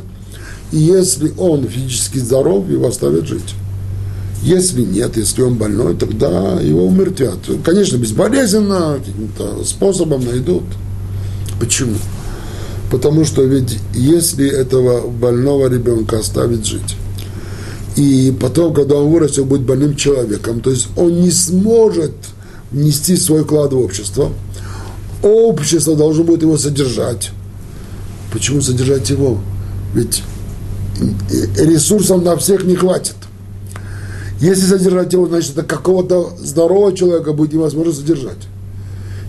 и 0.71 0.77
если 0.77 1.33
он 1.37 1.67
физически 1.67 2.19
здоров, 2.19 2.69
его 2.69 2.87
оставят 2.87 3.25
жить. 3.27 3.55
Если 4.43 4.83
нет, 4.83 5.17
если 5.17 5.41
он 5.41 5.55
больной, 5.55 5.95
тогда 5.95 6.59
его 6.61 6.85
умертвят. 6.85 7.39
Конечно, 7.63 7.97
безболезненно, 7.97 8.99
каким-то 8.99 9.63
способом 9.65 10.23
найдут. 10.25 10.63
Почему? 11.59 11.95
Потому 12.91 13.25
что 13.25 13.43
ведь 13.43 13.79
если 13.93 14.47
этого 14.47 15.07
больного 15.09 15.67
ребенка 15.67 16.19
оставить 16.19 16.65
жить, 16.65 16.95
и 17.95 18.33
потом, 18.39 18.73
когда 18.73 18.95
он 18.95 19.11
вырастет, 19.11 19.45
будет 19.45 19.63
больным 19.63 19.95
человеком, 19.95 20.61
то 20.61 20.69
есть 20.69 20.87
он 20.95 21.21
не 21.21 21.31
сможет 21.31 22.13
внести 22.71 23.17
свой 23.17 23.43
вклад 23.43 23.73
в 23.73 23.79
общество, 23.79 24.31
общество 25.23 25.95
должно 25.95 26.23
будет 26.23 26.43
его 26.43 26.57
содержать. 26.57 27.31
Почему 28.31 28.61
содержать 28.61 29.09
его? 29.09 29.39
Ведь 29.93 30.23
ресурсов 31.57 32.23
на 32.23 32.35
всех 32.37 32.65
не 32.65 32.75
хватит. 32.75 33.15
Если 34.39 34.65
содержать 34.65 35.13
его, 35.13 35.27
значит, 35.27 35.51
это 35.57 35.63
какого-то 35.63 36.31
здорового 36.39 36.95
человека 36.95 37.33
будет 37.33 37.53
невозможно 37.53 37.93
содержать. 37.93 38.37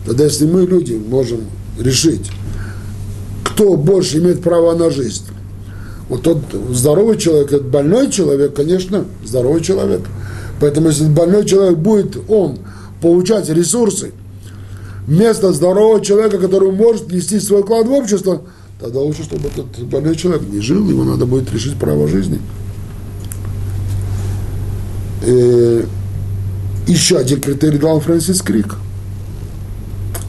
Тогда 0.04 0.24
если 0.24 0.46
мы, 0.46 0.66
люди, 0.66 0.94
можем 0.94 1.40
решить, 1.78 2.30
кто 3.44 3.76
больше 3.76 4.18
имеет 4.18 4.42
право 4.42 4.74
на 4.74 4.90
жизнь, 4.90 5.24
вот 6.08 6.22
тот 6.22 6.38
здоровый 6.70 7.18
человек, 7.18 7.48
этот 7.48 7.66
больной 7.68 8.10
человек, 8.10 8.54
конечно, 8.54 9.04
здоровый 9.24 9.62
человек. 9.62 10.02
Поэтому 10.60 10.88
если 10.88 11.06
больной 11.06 11.44
человек 11.44 11.78
будет, 11.78 12.16
он 12.28 12.58
получать 13.00 13.48
ресурсы 13.48 14.12
вместо 15.06 15.52
здорового 15.52 16.04
человека, 16.04 16.38
который 16.38 16.72
может 16.72 17.12
нести 17.12 17.40
свой 17.40 17.62
вклад 17.62 17.86
в 17.86 17.92
общество, 17.92 18.42
тогда 18.78 19.00
лучше, 19.00 19.24
чтобы 19.24 19.48
этот 19.48 19.84
больной 19.84 20.16
человек 20.16 20.42
не 20.48 20.60
жил, 20.60 20.88
ему 20.88 21.04
надо 21.04 21.26
будет 21.26 21.52
решить 21.52 21.76
право 21.78 22.06
жизни. 22.08 22.40
Э, 25.22 25.84
еще 26.86 27.18
один 27.18 27.40
критерий 27.40 27.78
дал 27.78 28.00
Фрэнсис 28.00 28.40
Крик. 28.40 28.76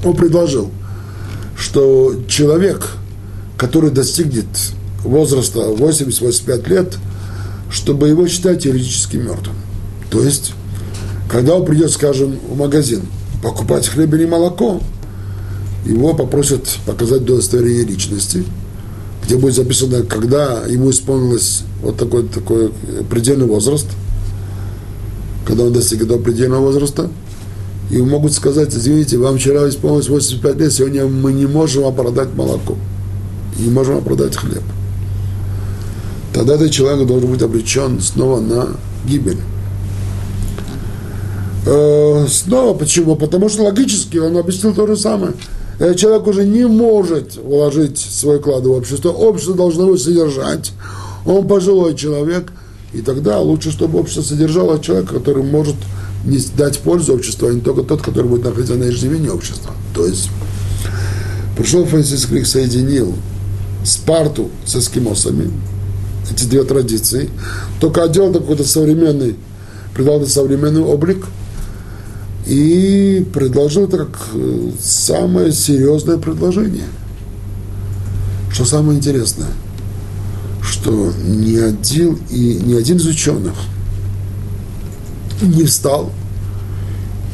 Он 0.03 0.15
предложил, 0.15 0.71
что 1.57 2.15
человек, 2.27 2.89
который 3.57 3.91
достигнет 3.91 4.47
возраста 5.03 5.59
80-85 5.59 6.69
лет, 6.69 6.97
чтобы 7.69 8.09
его 8.09 8.27
считать 8.27 8.65
юридически 8.65 9.17
мертвым. 9.17 9.55
То 10.09 10.23
есть, 10.23 10.53
когда 11.29 11.55
он 11.55 11.65
придет, 11.65 11.91
скажем, 11.91 12.39
в 12.49 12.57
магазин 12.57 13.01
покупать 13.43 13.87
хлеб 13.87 14.13
или 14.15 14.25
молоко, 14.25 14.81
его 15.85 16.13
попросят 16.13 16.67
показать 16.85 17.21
удостоверение 17.23 17.85
личности, 17.85 18.43
где 19.25 19.37
будет 19.37 19.55
записано, 19.55 20.03
когда 20.03 20.65
ему 20.67 20.91
исполнилось 20.91 21.63
вот 21.81 21.97
такой, 21.97 22.27
такой 22.27 22.71
предельный 23.09 23.45
возраст– 23.45 23.87
когда 25.49 25.63
он 25.63 25.73
достиг 25.73 26.03
этого 26.03 26.21
предельного 26.21 26.61
возраста, 26.61 27.09
и 27.89 27.97
могут 27.97 28.33
сказать, 28.33 28.71
извините, 28.71 29.17
вам 29.17 29.39
вчера 29.39 29.67
исполнилось 29.67 30.07
85 30.07 30.55
лет, 30.57 30.71
сегодня 30.71 31.07
мы 31.07 31.33
не 31.33 31.47
можем 31.47 31.83
вам 31.83 31.95
продать 31.95 32.35
молоко, 32.35 32.75
не 33.57 33.71
можем 33.71 33.95
вам 33.95 34.03
продать 34.03 34.35
хлеб. 34.35 34.61
Тогда 36.33 36.53
этот 36.53 36.69
человек 36.69 37.07
должен 37.07 37.31
быть 37.31 37.41
обречен 37.41 37.99
снова 37.99 38.39
на 38.39 38.67
гибель. 39.07 39.39
Э, 41.65 42.27
снова 42.29 42.77
почему? 42.77 43.15
Потому 43.15 43.49
что 43.49 43.63
логически 43.63 44.17
он 44.17 44.37
объяснил 44.37 44.75
то 44.75 44.85
же 44.85 44.95
самое. 44.95 45.33
Этот 45.79 45.97
человек 45.97 46.27
уже 46.27 46.45
не 46.45 46.67
может 46.67 47.37
вложить 47.37 47.97
свой 47.97 48.39
вклад 48.39 48.65
в 48.65 48.71
общество, 48.71 49.09
общество 49.09 49.55
должно 49.55 49.85
его 49.85 49.97
содержать. 49.97 50.73
Он 51.25 51.47
пожилой 51.47 51.95
человек– 51.95 52.51
и 52.93 53.01
тогда 53.01 53.39
лучше, 53.39 53.71
чтобы 53.71 53.99
общество 53.99 54.21
содержало 54.21 54.79
человека, 54.79 55.15
который 55.15 55.43
может 55.43 55.75
дать 56.57 56.79
пользу 56.79 57.13
обществу, 57.13 57.47
а 57.47 57.53
не 57.53 57.61
только 57.61 57.83
тот, 57.83 58.01
который 58.01 58.27
будет 58.27 58.45
находиться 58.45 58.75
на 58.75 58.89
иждивении 58.89 59.29
общества. 59.29 59.71
То 59.93 60.05
есть 60.05 60.29
пришел 61.57 61.85
Фрэнсис 61.85 62.25
Крик, 62.25 62.47
соединил 62.47 63.15
Спарту 63.83 64.49
с 64.65 64.75
эскимосами, 64.75 65.51
эти 66.31 66.45
две 66.45 66.63
традиции, 66.63 67.29
только 67.79 68.03
одел 68.03 68.33
какой-то 68.33 68.63
современный, 68.63 69.35
придал 69.93 70.25
современный 70.25 70.81
облик 70.81 71.25
и 72.49 73.25
предложил 73.33 73.85
это 73.85 73.97
как 73.97 74.17
э, 74.33 74.71
самое 74.81 75.51
серьезное 75.51 76.17
предложение. 76.17 76.87
Что 78.51 78.65
самое 78.65 78.97
интересное– 78.97 79.49
что 80.69 81.13
ни 81.23 81.57
один, 81.57 82.19
и 82.29 82.59
ни 82.63 82.75
один 82.75 82.97
из 82.97 83.05
ученых 83.05 83.53
не 85.41 85.63
встал 85.63 86.11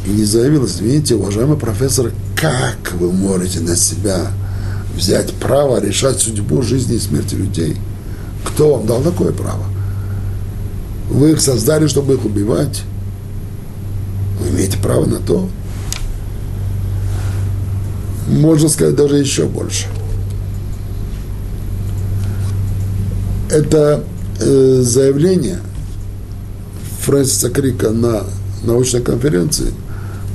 и 0.05 0.09
не 0.09 0.23
заявил, 0.23 0.65
извините, 0.65 1.15
уважаемый 1.15 1.57
профессор, 1.57 2.11
как 2.35 2.93
вы 2.93 3.11
можете 3.11 3.59
на 3.59 3.75
себя 3.75 4.31
взять 4.95 5.33
право 5.33 5.79
решать 5.79 6.19
судьбу 6.19 6.61
жизни 6.61 6.95
и 6.95 6.99
смерти 6.99 7.35
людей? 7.35 7.77
Кто 8.43 8.75
вам 8.75 8.85
дал 8.85 9.01
такое 9.01 9.31
право? 9.31 9.65
Вы 11.09 11.31
их 11.31 11.41
создали, 11.41 11.87
чтобы 11.87 12.15
их 12.15 12.25
убивать. 12.25 12.83
Вы 14.39 14.49
имеете 14.49 14.77
право 14.77 15.05
на 15.05 15.19
то. 15.19 15.49
Можно 18.27 18.69
сказать 18.69 18.95
даже 18.95 19.17
еще 19.17 19.45
больше– 19.45 19.85
это 23.49 24.03
э, 24.39 24.81
заявление 24.81 25.59
Фрэнсиса 27.01 27.49
Крика 27.49 27.91
на 27.91 28.23
научной 28.63 29.01
конференции 29.01 29.73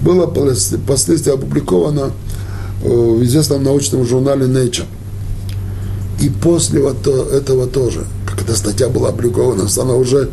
было 0.02 0.26
впоследствии 0.26 1.32
опубликовано 1.32 2.12
э, 2.82 2.88
в 2.88 3.22
известном 3.24 3.62
научном 3.62 4.06
журнале 4.06 4.46
Nature. 4.46 4.86
И 6.20 6.28
после 6.28 6.80
вот 6.82 7.06
этого 7.06 7.66
тоже, 7.66 8.04
эта 8.40 8.54
статья 8.54 8.88
была 8.88 9.08
опубликована, 9.08 9.66
она 9.78 9.94
уже 9.94 10.30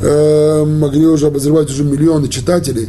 могли 0.00 1.06
уже 1.06 1.26
обозревать 1.26 1.70
уже 1.70 1.84
миллионы 1.84 2.28
читателей, 2.28 2.88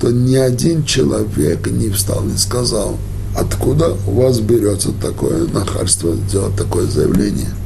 то 0.00 0.10
ни 0.10 0.36
один 0.36 0.84
человек 0.84 1.66
не 1.70 1.90
встал, 1.90 2.22
не 2.24 2.38
сказал, 2.38 2.96
откуда 3.36 3.96
у 4.06 4.22
вас 4.22 4.40
берется 4.40 4.92
такое 4.92 5.46
нахальство 5.48 6.14
сделать 6.28 6.56
такое 6.56 6.86
заявление– 6.86 7.50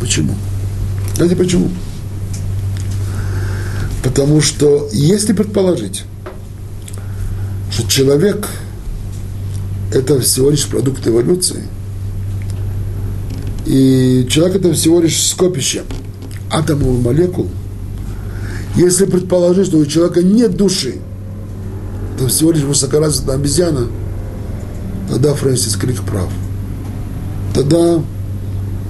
Почему? 0.00 0.34
Знаете 1.14 1.36
почему? 1.36 1.68
Потому 4.02 4.40
что 4.40 4.88
если 4.92 5.34
предположить, 5.34 6.04
что 7.70 7.86
человек 7.86 8.48
это 9.92 10.18
всего 10.20 10.50
лишь 10.50 10.66
продукт 10.66 11.06
эволюции, 11.06 11.64
и 13.66 14.26
человек 14.30 14.56
это 14.56 14.72
всего 14.72 15.00
лишь 15.00 15.22
скопище 15.22 15.82
атомов 16.50 16.86
и 16.86 17.02
молекул, 17.02 17.48
если 18.76 19.04
предположить, 19.04 19.66
что 19.66 19.78
у 19.78 19.86
человека 19.86 20.22
нет 20.22 20.56
души, 20.56 20.96
то 22.18 22.28
всего 22.28 22.52
лишь 22.52 22.62
высокоразвитая 22.62 23.36
обезьяна, 23.36 23.88
тогда 25.08 25.34
Фрэнсис 25.34 25.76
Крик 25.76 26.02
прав. 26.02 26.30
Тогда 27.54 28.02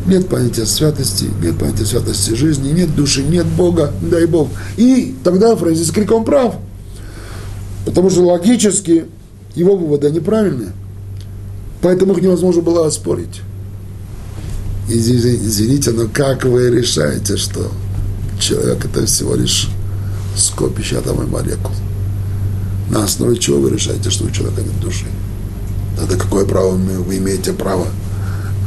нет 0.06 0.28
понятия 0.28 0.66
святости, 0.66 1.26
нет 1.42 1.58
понятия 1.58 1.86
святости 1.86 2.34
жизни, 2.34 2.72
нет 2.72 2.94
души, 2.94 3.22
нет 3.22 3.46
Бога, 3.46 3.92
дай 4.02 4.26
Бог. 4.26 4.48
И 4.76 5.14
тогда 5.24 5.56
Фрэнсис 5.56 5.90
Крик 5.90 6.12
он 6.12 6.24
прав. 6.24 6.56
Потому 7.86 8.10
что 8.10 8.26
логически 8.26 9.06
его 9.54 9.76
выводы 9.76 10.10
неправильные. 10.10 10.72
Поэтому 11.80 12.12
их 12.12 12.22
невозможно 12.22 12.62
было 12.62 12.86
оспорить. 12.86 13.40
Извините, 14.88 15.92
но 15.92 16.08
как 16.12 16.44
вы 16.44 16.68
решаете, 16.70 17.36
что 17.36 17.70
человек 18.40 18.85
это 18.85 19.07
всего 19.07 19.35
лишь 19.35 19.68
скопище 20.37 20.98
атома 20.98 21.26
молекул? 21.26 21.74
На 22.90 23.05
основе 23.05 23.38
чего 23.38 23.61
вы 23.61 23.70
решаете, 23.70 24.11
что 24.11 24.24
у 24.24 24.31
человека 24.31 24.62
нет 24.62 24.81
души? 24.81 25.07
Тогда 25.96 26.16
какое 26.16 26.44
право 26.44 26.70
вы 26.70 27.18
имеете 27.18 27.53
право? 27.53 27.87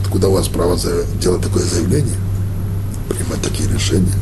Откуда 0.04 0.30
у 0.30 0.34
вас 0.34 0.48
право 0.48 0.80
делать 1.20 1.42
такое 1.42 1.64
заявление? 1.64 2.16
Принимать 3.10 3.42
такие 3.42 3.68
решения? 3.70 4.14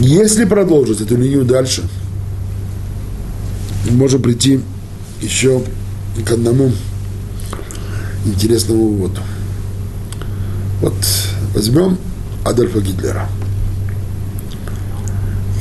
Если 0.00 0.44
продолжить 0.44 1.00
эту 1.00 1.16
линию 1.16 1.44
дальше, 1.44 1.82
мы 3.84 3.92
можем 3.92 4.22
прийти 4.22 4.60
еще 5.20 5.62
к 6.24 6.30
одному 6.30 6.72
интересному 8.24 8.88
выводу. 8.88 9.20
Вот 10.80 10.94
возьмем 11.54 11.98
Адольфа 12.44 12.80
Гитлера. 12.80 13.28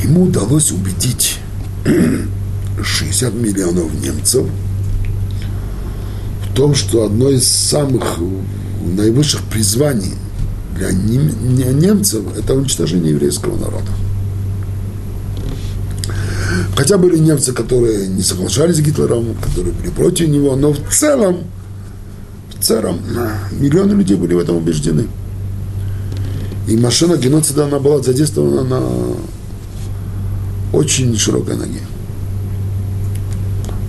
Ему 0.04 0.24
удалось 0.24 0.72
убедить 0.72 1.40
60 2.84 3.34
миллионов 3.34 3.94
немцев 3.94 4.46
в 6.44 6.56
том, 6.56 6.76
что 6.76 7.06
одно 7.06 7.30
из 7.30 7.48
самых 7.48 8.20
наивысших 8.86 9.42
призваний 9.44 10.14
для 10.76 10.92
немцев– 10.92 12.24
это 12.38 12.54
уничтожение 12.54 13.12
еврейского 13.12 13.58
народа. 13.58 13.92
Хотя 16.78 17.00
были 17.00 17.18
немцы, 17.18 17.54
которые 17.54 18.08
не 18.08 18.22
соглашались 18.22 18.76
с 18.76 18.82
Гитлером, 18.82 19.34
которые 19.42 19.74
были 19.74 19.90
против 19.90 20.28
него, 20.28 20.56
но 20.56 20.74
в 20.74 20.80
целом, 20.92 21.38
в 22.54 22.64
целом, 22.64 23.00
миллионы 23.50 23.94
людей 23.94 24.16
были 24.16 24.36
в 24.36 24.38
этом 24.38 24.58
убеждены. 24.58 25.08
И 26.68 26.78
машина 26.78 27.18
геноцида, 27.18 27.66
она 27.66 27.80
была 27.80 28.04
задействована 28.04 28.64
на 28.64 28.84
очень 30.72 31.18
широкой 31.18 31.56
ноге. 31.56 31.82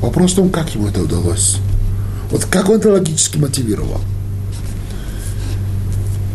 Вопрос 0.00 0.32
в 0.32 0.36
том, 0.36 0.48
как 0.48 0.74
ему 0.74 0.88
это 0.88 1.02
удалось. 1.02 1.58
Вот 2.30 2.46
как 2.46 2.70
он 2.70 2.76
это 2.76 2.90
логически 2.90 3.36
мотивировал. 3.36 4.00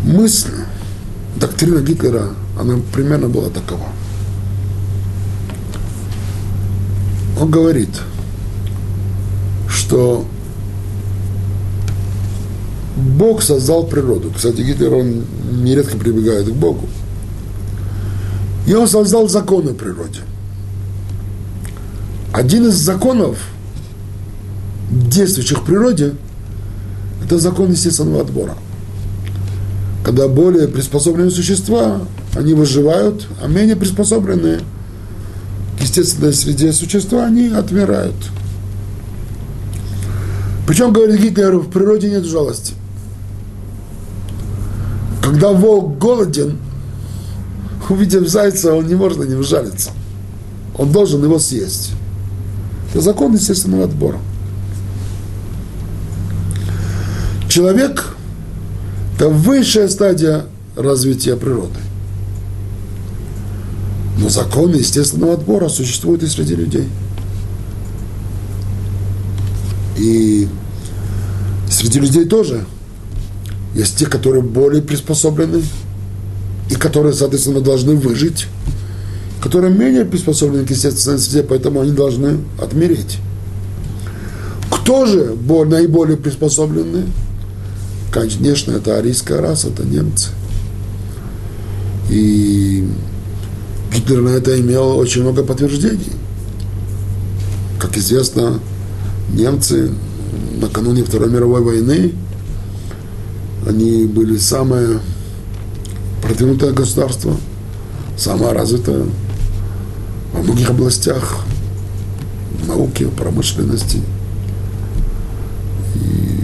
Мысль, 0.03 0.53
доктрина 1.35 1.81
Гитлера, 1.81 2.29
она 2.59 2.75
примерно 2.93 3.27
была 3.27 3.49
такова– 3.49 3.87
он 7.39 7.49
говорит, 7.49 7.89
что 9.67 10.25
Бог 12.95 13.41
создал 13.41 13.85
природу. 13.85 14.31
Кстати, 14.35 14.61
Гитлер, 14.61 14.93
он 14.93 15.25
нередко 15.63 15.97
прибегает 15.97 16.47
к 16.47 16.53
Богу. 16.53 16.87
И 18.67 18.73
он 18.73 18.87
создал 18.87 19.27
законы 19.27 19.71
в 19.71 19.75
природе. 19.75 20.19
Один 22.31 22.67
из 22.67 22.75
законов, 22.75 23.37
действующих 24.89 25.59
в 25.59 25.65
природе, 25.65 26.13
это 27.23 27.39
закон 27.39 27.71
естественного 27.71 28.21
отбора. 28.21 28.55
Когда 30.05 30.27
более 30.27 30.67
приспособленные 30.67 31.31
существа, 31.31 32.01
они 32.35 32.53
выживают, 32.53 33.27
а 33.41 33.47
менее 33.47 33.75
приспособленные– 33.75 34.59
естественной 35.79 36.33
среде 36.33 36.71
существа, 36.73 37.25
они 37.25 37.47
отмирают. 37.47 38.15
Причем, 40.67 40.93
говорит 40.93 41.19
Гитлер, 41.19 41.57
в 41.57 41.69
природе 41.69 42.09
нет 42.09 42.25
жалости. 42.25 42.73
Когда 45.21 45.51
волк 45.51 45.97
голоден, 45.97 46.57
увидев 47.89 48.27
зайца, 48.27 48.73
он 48.73 48.87
не 48.87 48.95
может 48.95 49.19
на 49.19 49.23
него 49.23 49.43
жалиться. 49.43 49.91
Он 50.77 50.91
должен 50.91 51.23
его 51.23 51.39
съесть. 51.39 51.91
Это 52.91 53.01
закон 53.01 53.33
естественного 53.33 53.85
отбора. 53.85 54.19
Человек– 57.49 58.15
это 59.15 59.29
высшая 59.29 59.87
стадия 59.87 60.45
развития 60.75 61.35
природы. 61.35 61.79
Но 64.17 64.29
законы 64.29 64.75
естественного 64.75 65.33
отбора 65.33 65.69
существуют 65.69 66.23
и 66.23 66.27
среди 66.27 66.55
людей. 66.55 66.87
И 69.97 70.47
среди 71.69 71.99
людей 71.99 72.25
тоже 72.25 72.65
есть 73.75 73.97
те, 73.97 74.05
которые 74.05 74.43
более 74.43 74.81
приспособлены, 74.81 75.63
и 76.69 76.75
которые, 76.75 77.13
соответственно, 77.13 77.61
должны 77.61 77.95
выжить, 77.95 78.47
которые 79.41 79.73
менее 79.73 80.05
приспособлены 80.05 80.65
к 80.65 80.69
естественной 80.69 81.19
среде, 81.19 81.43
поэтому 81.43 81.81
они 81.81 81.91
должны 81.91 82.39
отмереть. 82.61 83.17
Кто 84.69 85.05
же 85.05 85.35
наиболее 85.35 86.17
приспособлены? 86.17 87.05
Конечно, 88.11 88.71
это 88.71 88.97
арийская 88.97 89.41
раса, 89.41 89.69
это 89.69 89.83
немцы. 89.83 90.29
И 92.09 92.87
Гитлер 93.93 94.21
на 94.21 94.29
это 94.29 94.59
имел 94.59 94.97
очень 94.97 95.21
много 95.21 95.43
подтверждений. 95.43 96.11
Как 97.79 97.95
известно, 97.95 98.59
немцы 99.29 99.91
накануне 100.59 101.03
Второй 101.03 101.29
мировой 101.29 101.61
войны, 101.61 102.13
они 103.67 104.05
были 104.05 104.37
самое 104.37 104.99
продвинутое 106.23 106.71
государство, 106.71 107.35
самое 108.17 108.53
развитое 108.53 109.05
во 110.33 110.41
многих 110.41 110.71
областях 110.71 111.45
науки, 112.67 113.07
промышленности. 113.15 114.01
И 115.95 116.39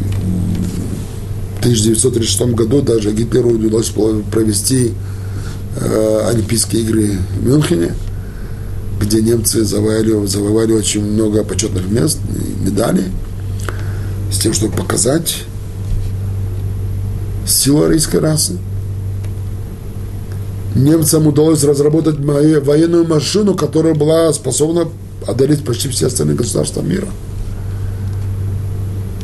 в 1.55 1.59
1936 1.61 2.53
году 2.53 2.81
даже 2.81 3.11
Гитлеру 3.11 3.49
удалось 3.49 3.89
провести 4.31 4.93
Олимпийские 5.81 6.81
игры 6.81 7.17
в 7.39 7.45
Мюнхене, 7.45 7.93
где 8.99 9.21
немцы 9.21 9.63
завоевали, 9.63 10.25
завоевали 10.27 10.73
очень 10.73 11.03
много 11.03 11.43
почетных 11.43 11.89
мест 11.89 12.19
и 12.29 12.65
медалей, 12.65 13.05
с 14.31 14.37
тем, 14.39 14.53
чтобы 14.53 14.75
показать 14.75 15.43
силу 17.47 17.83
арийской 17.83 18.19
расы. 18.19 18.57
Немцам 20.75 21.27
удалось 21.27 21.63
разработать 21.63 22.19
военную 22.19 23.07
машину, 23.07 23.55
которая 23.55 23.95
была 23.95 24.31
способна 24.33 24.87
одолеть 25.25 25.63
почти 25.63 25.89
все 25.89 26.07
остальные 26.07 26.35
государства 26.35 26.81
мира. 26.81 27.07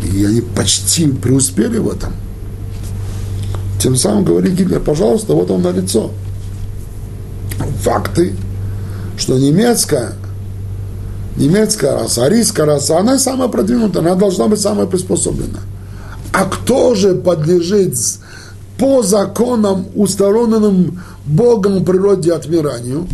И 0.03 0.23
они 0.23 0.41
почти 0.41 1.07
преуспели 1.07 1.77
в 1.77 1.89
этом. 1.89 2.13
Тем 3.79 3.95
самым 3.95 4.23
говорит 4.23 4.53
Гитлер, 4.53 4.79
пожалуйста, 4.79 5.33
вот 5.33 5.51
он 5.51 5.61
на 5.61 5.71
лицо 5.71 6.11
факты, 7.81 8.35
что 9.17 9.37
немецкая, 9.37 10.13
немецкая 11.37 11.93
раса, 11.93 12.25
арийская 12.25 12.65
раса, 12.65 12.99
она 12.99 13.17
самая 13.17 13.47
продвинутая, 13.47 14.03
она 14.03 14.15
должна 14.15 14.47
быть 14.47 14.59
самая 14.59 14.87
приспособлена. 14.87 15.59
А 16.33 16.45
кто 16.45 16.95
же 16.95 17.15
подлежит 17.15 17.95
по 18.77 19.01
законам, 19.01 19.85
установленным 19.95 21.01
Богом 21.25 21.85
природе 21.85 22.33
отмиранию, 22.33 23.07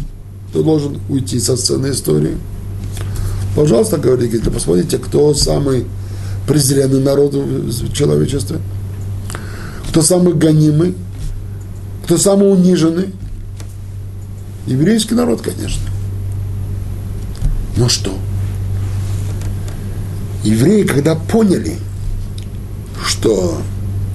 кто 0.50 0.64
должен 0.64 1.00
уйти 1.10 1.40
со 1.40 1.56
сцены 1.56 1.92
истории? 1.92 2.38
Пожалуйста, 3.56 3.98
говорите, 3.98 4.50
посмотрите, 4.50 4.98
кто 4.98 5.34
самый 5.34 5.86
презренный 6.48 7.02
народ 7.02 7.34
в 7.34 7.94
человечестве, 7.94 8.58
кто 9.90 10.02
самый 10.02 10.34
гонимый, 10.34 10.96
кто 12.06 12.18
самый 12.18 12.52
униженный, 12.52 13.14
Еврейский 14.68 15.16
народ, 15.16 15.42
конечно. 15.42 15.82
Но 17.78 17.90
что? 17.90 18.18
Евреи, 20.44 20.84
когда 20.84 21.16
поняли, 21.16 21.78
что 23.06 23.62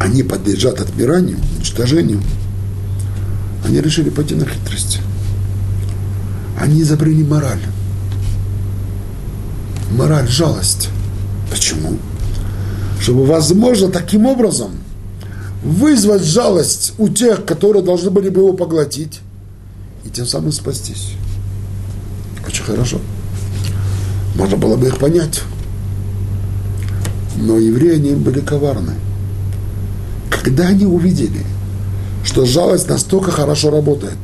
они 0.01 0.23
подлежат 0.23 0.81
отмиранию, 0.81 1.39
уничтожению, 1.57 2.21
Они 3.65 3.81
решили 3.81 4.11
пойти 4.11 4.37
на 4.37 4.47
хитрость. 4.47 5.01
Они 6.61 6.83
изобрели 6.83 7.25
мораль. 7.25 7.61
Мораль, 9.91 10.29
жалость. 10.29 10.89
Почему? 11.51 11.99
Чтобы, 13.01 13.27
возможно, 13.27 13.89
таким 13.89 14.27
образом 14.27 14.71
вызвать 15.65 16.23
жалость 16.23 16.93
у 16.99 17.09
тех, 17.09 17.45
которые 17.45 17.83
должны 17.83 18.11
были 18.11 18.29
бы 18.29 18.43
его 18.43 18.53
поглотить, 18.53 19.21
и 20.07 20.11
тем 20.11 20.27
самым 20.27 20.53
спастись. 20.53 21.13
Очень 22.47 22.65
хорошо. 22.65 23.01
Можно 24.37 24.57
было 24.57 24.77
бы 24.77 24.87
их 24.87 24.99
понять. 24.99 25.43
Но 27.37 27.59
евреи, 27.59 27.97
они 27.97 28.15
были 28.15 28.41
коварны. 28.41 28.95
Когда 30.31 30.69
они 30.69 30.87
увидели, 30.87 31.45
что 32.25 32.47
жалость 32.47 32.89
настолько 32.89 33.31
хорошо 33.31 33.71
работает, 33.71 34.17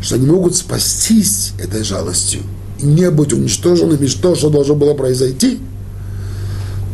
что 0.00 0.16
они 0.16 0.26
могут 0.26 0.54
спастись 0.54 1.52
этой 1.58 1.82
жалостью 1.82 2.42
не 2.80 3.10
быть 3.10 3.32
уничтоженными, 3.32 4.06
что, 4.06 4.34
что 4.34 4.50
должно 4.50 4.74
было 4.74 4.94
произойти, 4.94 5.60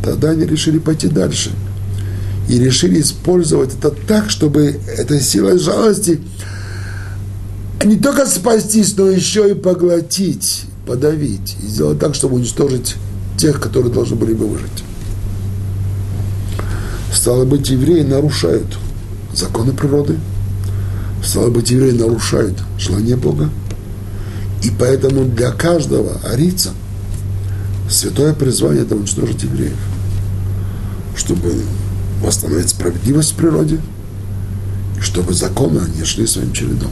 тогда 0.03 0.31
они 0.31 0.45
решили 0.45 0.77
пойти 0.77 1.07
дальше. 1.07 1.51
И 2.47 2.59
решили 2.59 3.01
использовать 3.01 3.75
это 3.75 3.89
так, 3.89 4.29
чтобы 4.29 4.79
этой 4.97 5.19
силой 5.19 5.59
жалости 5.59 6.19
не 7.85 7.97
только 7.97 8.25
спастись, 8.25 8.95
но 8.97 9.09
еще 9.09 9.51
и 9.51 9.53
поглотить, 9.53 10.65
подавить. 10.85 11.55
И 11.63 11.67
сделать 11.67 11.99
так, 11.99 12.15
чтобы 12.15 12.35
уничтожить 12.35 12.95
тех, 13.37 13.59
которые 13.59 13.93
должны 13.93 14.15
были 14.15 14.33
бы 14.33 14.47
выжить. 14.47 14.83
Стало 17.13 17.45
быть, 17.45 17.69
евреи 17.69 18.03
нарушают 18.03 18.77
законы 19.33 19.73
природы. 19.73 20.17
Стало 21.23 21.49
быть, 21.49 21.71
евреи 21.71 21.91
нарушают 21.91 22.57
желание 22.77 23.15
Бога. 23.15 23.49
И 24.63 24.71
поэтому 24.77 25.25
для 25.25 25.51
каждого 25.51 26.19
арица 26.23 26.71
святое 27.89 28.33
призвание– 28.33 28.83
это 28.83 28.95
уничтожить 28.95 29.43
евреев, 29.43 29.77
чтобы 31.15 31.61
восстановить 32.21 32.69
справедливость 32.69 33.31
в 33.31 33.35
природе, 33.35 33.79
и 34.97 35.01
чтобы 35.01 35.33
законы 35.33 35.81
не 35.97 36.03
шли 36.03 36.27
своим 36.27 36.51
чередом. 36.51 36.91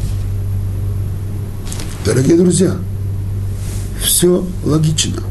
Дорогие 2.08 2.38
друзья, 2.38 2.74
все 4.02 4.42
логично. 4.64 5.24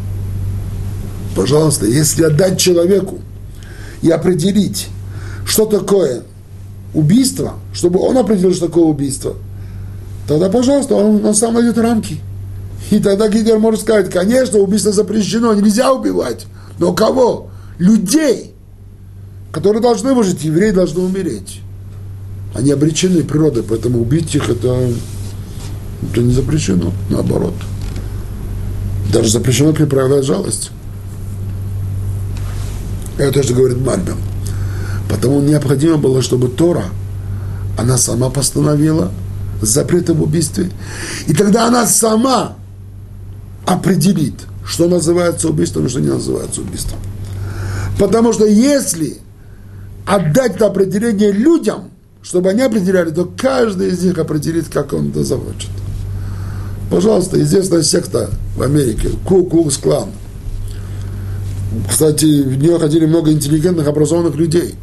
Пожалуйста, 1.34 1.86
если 1.86 2.24
отдать 2.24 2.60
человеку 2.60 3.20
и 4.02 4.10
определить, 4.10 4.88
что 5.46 5.64
такое 5.64 6.24
убийство, 6.92 7.54
чтобы 7.72 8.00
он 8.00 8.18
определил, 8.18 8.52
что 8.52 8.66
такое 8.66 8.84
убийство, 8.84 9.36
тогда, 10.28 10.50
пожалуйста, 10.50 10.96
он, 10.96 11.24
он 11.24 11.34
сам 11.34 11.54
найдет 11.54 11.78
рамки. 11.78 12.18
И 12.90 12.98
тогда 12.98 13.30
Гитлер 13.30 13.58
может 13.58 13.80
сказать, 13.80 14.10
конечно, 14.10 14.58
убийство 14.58 14.92
запрещено, 14.92 15.54
нельзя 15.54 15.90
убивать. 15.94 16.44
Но 16.78 16.92
кого? 16.92 17.48
Людей, 17.78 18.52
которые 19.50 19.80
должны 19.80 20.12
выжить, 20.12 20.44
евреи 20.44 20.72
должны 20.72 21.00
умереть. 21.00 21.62
Они 22.54 22.70
обречены 22.70 23.22
природой, 23.24 23.62
поэтому 23.62 24.02
убить 24.02 24.34
их 24.34 24.50
это, 24.50 24.90
это 26.02 26.22
не 26.22 26.32
запрещено, 26.32 26.92
наоборот. 27.10 27.54
Даже 29.12 29.30
запрещено 29.30 29.72
проявлять 29.72 30.24
жалость. 30.24 30.70
Это 33.18 33.42
же 33.42 33.54
говорит 33.54 33.78
Мальбим. 33.78 34.18
Потому 35.08 35.40
необходимо 35.40 35.96
было, 35.96 36.22
чтобы 36.22 36.48
Тора, 36.48 36.84
она 37.78 37.96
сама 37.96 38.30
постановила 38.30 39.10
запрет 39.62 40.10
об 40.10 40.22
убийстве. 40.22 40.70
И 41.26 41.34
тогда 41.34 41.66
она 41.66 41.86
сама 41.86 42.56
определит, 43.64 44.34
что 44.66 44.88
называется 44.88 45.48
убийством 45.48 45.86
и 45.86 45.88
что 45.88 46.00
не 46.00 46.08
называется 46.08 46.60
убийством. 46.60 46.98
Потому 47.98 48.32
что 48.32 48.44
если 48.46 49.18
отдать 50.04 50.56
это 50.56 50.66
определение 50.66 51.32
людям, 51.32 51.90
чтобы 52.22 52.50
они 52.50 52.62
определяли, 52.62 53.10
то 53.10 53.24
каждый 53.24 53.88
из 53.88 54.02
них 54.02 54.18
определит, 54.18 54.68
как 54.68 54.92
он 54.92 55.10
это 55.10 55.24
захочет. 55.24 55.70
Пожалуйста, 56.90 57.40
известная 57.42 57.82
секта 57.82 58.30
в 58.56 58.62
Америке, 58.62 59.10
Ку-Клукс 59.24 59.78
Клан. 59.78 60.10
Кстати, 61.88 62.42
в 62.42 62.56
нее 62.58 62.78
ходили 62.78 63.06
много 63.06 63.32
интеллигентных, 63.32 63.86
образованных 63.86 64.36
людей. 64.36 64.76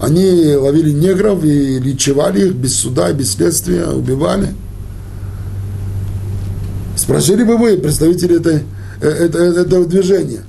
Они 0.00 0.54
ловили 0.54 0.92
негров 0.92 1.44
и 1.44 1.78
лечевали 1.78 2.48
их 2.48 2.54
без 2.54 2.74
суда, 2.74 3.12
без 3.12 3.32
следствия, 3.32 3.86
убивали. 3.88 4.48
Спросили 6.96 7.44
бы 7.44 7.56
вы, 7.56 7.76
представители 7.78 8.38
этой, 8.38 8.62
э, 9.00 9.08
этого, 9.08 9.42
этого 9.42 9.86
движения, 9.86 10.42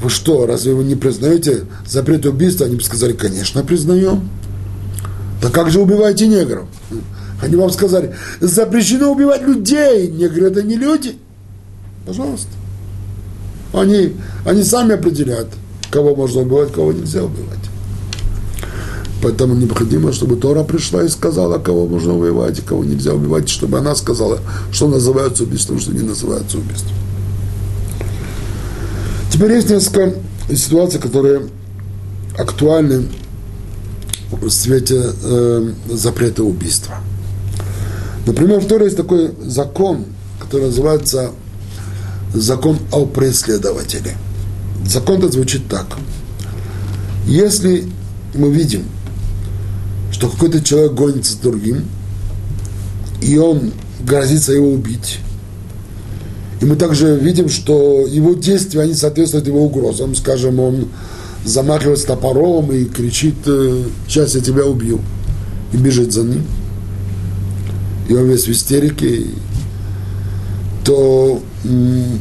вы 0.00 0.10
что, 0.10 0.46
разве 0.46 0.74
вы 0.74 0.84
не 0.84 0.96
признаете 0.96 1.64
запрет 1.86 2.26
убийства? 2.26 2.66
Они 2.66 2.76
бы 2.76 2.82
сказали, 2.82 3.12
конечно, 3.12 3.62
признаем. 3.62 4.28
Да 5.40 5.50
как 5.50 5.70
же 5.70 5.80
убиваете 5.80 6.26
негров? 6.26 6.66
Они 7.44 7.56
вам 7.56 7.70
сказали, 7.70 8.14
запрещено 8.40 9.12
убивать 9.12 9.42
людей. 9.42 10.08
Негры 10.08 10.46
это 10.46 10.62
не 10.62 10.76
люди. 10.76 11.18
Пожалуйста. 12.06 12.48
Они, 13.74 14.14
они 14.46 14.62
сами 14.62 14.94
определяют, 14.94 15.48
кого 15.90 16.16
можно 16.16 16.40
убивать, 16.40 16.72
кого 16.72 16.92
нельзя 16.92 17.22
убивать. 17.22 17.58
Поэтому 19.22 19.54
необходимо, 19.54 20.12
чтобы 20.12 20.36
Тора 20.36 20.64
пришла 20.64 21.02
и 21.02 21.08
сказала, 21.08 21.58
кого 21.58 21.86
можно 21.86 22.16
убивать 22.16 22.58
и 22.58 22.62
кого 22.62 22.82
нельзя 22.82 23.12
убивать, 23.12 23.48
чтобы 23.48 23.78
она 23.78 23.94
сказала, 23.94 24.38
что 24.72 24.88
называется 24.88 25.42
убийством, 25.42 25.80
что 25.80 25.92
не 25.92 26.02
называется 26.02 26.56
убийством. 26.56 26.92
Теперь 29.30 29.52
есть 29.52 29.68
несколько 29.68 30.14
ситуаций, 30.54 31.00
которые 31.00 31.42
актуальны 32.38 33.08
в 34.30 34.48
свете 34.48 35.02
э, 35.22 35.72
запрета 35.90 36.44
убийства. 36.44 36.96
Например, 38.26 38.60
в 38.60 38.66
Торе 38.66 38.86
есть 38.86 38.96
такой 38.96 39.32
закон, 39.44 40.04
который 40.40 40.66
называется 40.66 41.30
закон 42.32 42.78
о 42.90 43.06
преследователе. 43.06 44.16
Закон 44.86 45.18
это 45.18 45.30
звучит 45.30 45.68
так. 45.68 45.86
Если 47.26 47.86
мы 48.34 48.50
видим, 48.50 48.84
что 50.10 50.28
какой-то 50.28 50.62
человек 50.62 50.92
гонится 50.92 51.32
с 51.32 51.36
другим, 51.36 51.84
и 53.20 53.38
он 53.38 53.72
грозится 54.00 54.52
его 54.52 54.70
убить, 54.70 55.20
и 56.60 56.66
мы 56.66 56.76
также 56.76 57.16
видим, 57.16 57.48
что 57.48 58.06
его 58.06 58.34
действия, 58.34 58.82
они 58.82 58.94
соответствуют 58.94 59.46
его 59.46 59.64
угрозам. 59.64 60.14
Скажем, 60.14 60.60
он 60.60 60.88
замахивается 61.44 62.06
топором 62.06 62.72
и 62.72 62.84
кричит, 62.84 63.34
сейчас 64.08 64.34
я 64.34 64.40
тебя 64.40 64.64
убью, 64.64 65.00
и 65.72 65.76
бежит 65.76 66.12
за 66.12 66.22
ним. 66.22 66.42
И 68.08 68.14
он 68.14 68.26
весь 68.26 68.46
в 68.46 68.50
истерике. 68.50 69.26
То 70.84 71.40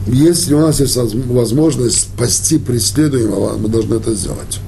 если 0.07 0.53
у 0.53 0.59
нас 0.59 0.79
есть 0.79 0.95
возможность 0.95 2.01
спасти 2.01 2.57
преследуемого, 2.57 3.57
мы 3.57 3.67
должны 3.67 3.95
это 3.95 4.13
сделать. 4.13 4.59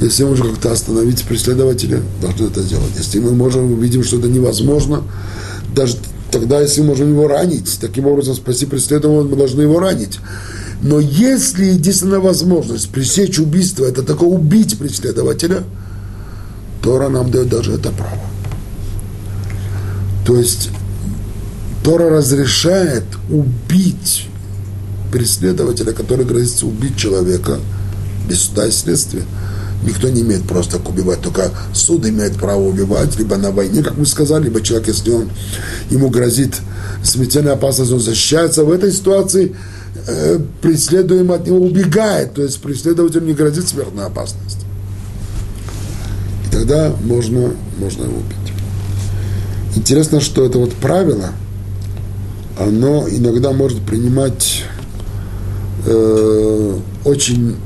Если 0.00 0.24
мы 0.24 0.30
можем 0.30 0.50
как-то 0.50 0.72
остановить 0.72 1.24
преследователя, 1.24 2.02
должны 2.20 2.46
это 2.46 2.62
сделать. 2.62 2.92
Если 2.96 3.18
мы 3.18 3.32
можем, 3.32 3.72
увидим, 3.72 4.04
что 4.04 4.18
это 4.18 4.28
невозможно, 4.28 5.02
даже 5.74 5.96
тогда, 6.30 6.60
если 6.60 6.82
мы 6.82 6.88
можем 6.88 7.10
его 7.10 7.26
ранить, 7.26 7.78
таким 7.80 8.06
образом 8.06 8.34
спасти 8.34 8.66
преследуемого, 8.66 9.26
мы 9.26 9.36
должны 9.36 9.62
его 9.62 9.80
ранить. 9.80 10.18
Но 10.82 11.00
если 11.00 11.64
единственная 11.64 12.20
возможность 12.20 12.90
пресечь 12.90 13.38
убийство, 13.38 13.86
это 13.86 14.02
такое 14.02 14.28
убить 14.28 14.78
преследователя, 14.78 15.64
Тора 16.82 17.08
нам 17.08 17.30
дает 17.30 17.48
даже 17.48 17.72
это 17.72 17.90
право. 17.90 18.20
То 20.26 20.36
есть 20.36 20.70
Тора 21.84 22.10
разрешает 22.10 23.04
убить 23.30 24.28
преследователя, 25.12 25.92
который 25.92 26.26
грозится 26.26 26.66
убить 26.66 26.96
человека 26.96 27.60
без 28.28 28.40
суда 28.40 28.66
и 28.66 28.72
следствия. 28.72 29.22
Никто 29.84 30.08
не 30.08 30.22
имеет 30.22 30.42
просто 30.42 30.78
так 30.78 30.88
убивать, 30.88 31.20
только 31.20 31.50
суд 31.72 32.04
имеет 32.06 32.34
право 32.34 32.62
убивать, 32.62 33.16
либо 33.18 33.36
на 33.36 33.52
войне, 33.52 33.84
как 33.84 33.96
мы 33.96 34.04
сказали, 34.04 34.44
либо 34.44 34.60
человек, 34.60 34.88
если 34.88 35.12
он, 35.12 35.30
ему 35.90 36.08
грозит 36.10 36.56
смертельная 37.04 37.52
опасность, 37.52 37.92
он 37.92 38.00
защищается. 38.00 38.64
В 38.64 38.72
этой 38.72 38.90
ситуации 38.90 39.54
э, 40.08 40.40
преследуемый 40.60 41.36
от 41.36 41.46
него 41.46 41.58
убегает, 41.58 42.34
то 42.34 42.42
есть 42.42 42.60
преследователю 42.60 43.26
не 43.26 43.34
грозит 43.34 43.68
смертная 43.68 44.06
опасность. 44.06 44.58
И 46.46 46.50
тогда 46.50 46.92
можно, 47.04 47.52
можно 47.78 48.04
его 48.04 48.16
убить. 48.16 48.45
Интересно, 49.76 50.20
что 50.20 50.44
это 50.44 50.58
вот 50.58 50.72
правило– 50.74 51.30
оно 52.58 53.06
иногда 53.08 53.52
может 53.52 53.80
принимать 53.80 54.64
э, 55.84 56.78
очень 57.04 57.56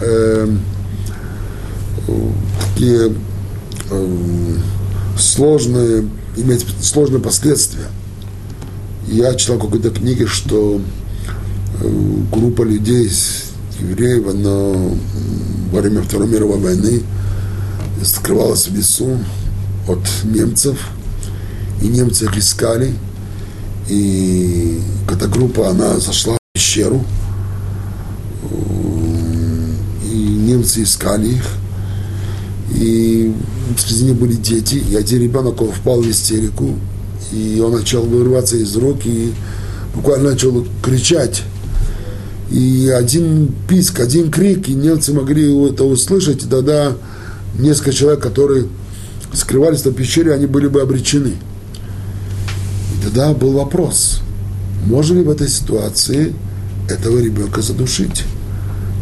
э, 0.00 0.56
такие 2.60 3.12
э, 3.90 4.56
сложные, 5.18 6.08
иметь 6.36 6.64
сложные 6.80 7.20
последствия. 7.20 7.86
Я 9.08 9.34
читал 9.34 9.58
какой-то 9.58 9.90
книге, 9.90 10.26
что 10.26 10.80
э, 11.80 11.88
группа 12.32 12.62
людей, 12.62 13.10
евреев, 13.80 14.28
она 14.28 14.94
во 15.72 15.80
время 15.80 16.02
Второй 16.02 16.28
мировой 16.28 16.60
войны 16.60 17.02
скрывалась 18.04 18.68
в 18.68 18.76
лесу 18.76 19.18
от 19.88 20.06
немцев, 20.24 20.78
и 21.82 21.88
немцы 21.88 22.24
их 22.24 22.36
искали, 22.36 22.94
и 23.88 24.80
эта 25.10 25.28
группа, 25.28 25.70
она 25.70 25.98
зашла 25.98 26.34
в 26.34 26.38
пещеру, 26.52 27.04
и 30.04 30.16
немцы 30.16 30.82
искали 30.82 31.28
их, 31.28 31.44
и 32.74 33.32
среди 33.78 34.04
них 34.04 34.16
были 34.16 34.34
дети, 34.34 34.76
и 34.76 34.94
один 34.96 35.22
ребенок, 35.22 35.60
он 35.62 35.72
впал 35.72 36.02
в 36.02 36.10
истерику, 36.10 36.74
и 37.32 37.62
он 37.64 37.72
начал 37.72 38.02
вырываться 38.02 38.56
из 38.56 38.76
рук, 38.76 39.04
и 39.04 39.32
буквально 39.94 40.30
начал 40.30 40.66
кричать. 40.82 41.42
И 42.50 42.88
один 42.96 43.54
писк, 43.68 44.00
один 44.00 44.30
крик, 44.30 44.68
и 44.68 44.74
немцы 44.74 45.12
могли 45.12 45.44
это 45.68 45.84
услышать, 45.84 46.44
и 46.44 46.46
тогда 46.46 46.94
несколько 47.58 47.92
человек, 47.92 48.22
которые 48.22 48.66
скрывались 49.34 49.84
в 49.84 49.92
пещере, 49.92 50.32
они 50.32 50.46
были 50.46 50.66
бы 50.66 50.80
обречены. 50.80 51.34
И 53.18 53.20
тогда 53.20 53.34
был 53.34 53.54
вопрос, 53.54 54.20
можно 54.86 55.14
ли 55.14 55.24
в 55.24 55.30
этой 55.30 55.48
ситуации 55.48 56.36
этого 56.88 57.18
ребенка 57.18 57.62
задушить? 57.62 58.22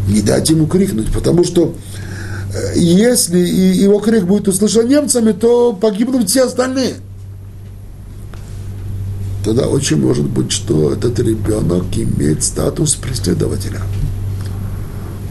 Не 0.08 0.22
дать 0.22 0.48
ему 0.48 0.66
крикнуть, 0.66 1.12
потому 1.12 1.44
что 1.44 1.74
э, 2.54 2.78
если 2.78 3.38
его 3.38 3.98
крик 3.98 4.24
будет 4.24 4.48
услышан 4.48 4.88
немцами, 4.88 5.32
то 5.32 5.74
погибнут 5.74 6.30
все 6.30 6.44
остальные. 6.44 6.94
Тогда 9.44 9.66
очень 9.66 10.00
может 10.00 10.24
быть, 10.24 10.50
что 10.50 10.94
этот 10.94 11.18
ребенок 11.18 11.84
имеет 11.94 12.42
статус 12.42 12.94
преследователя. 12.94 13.82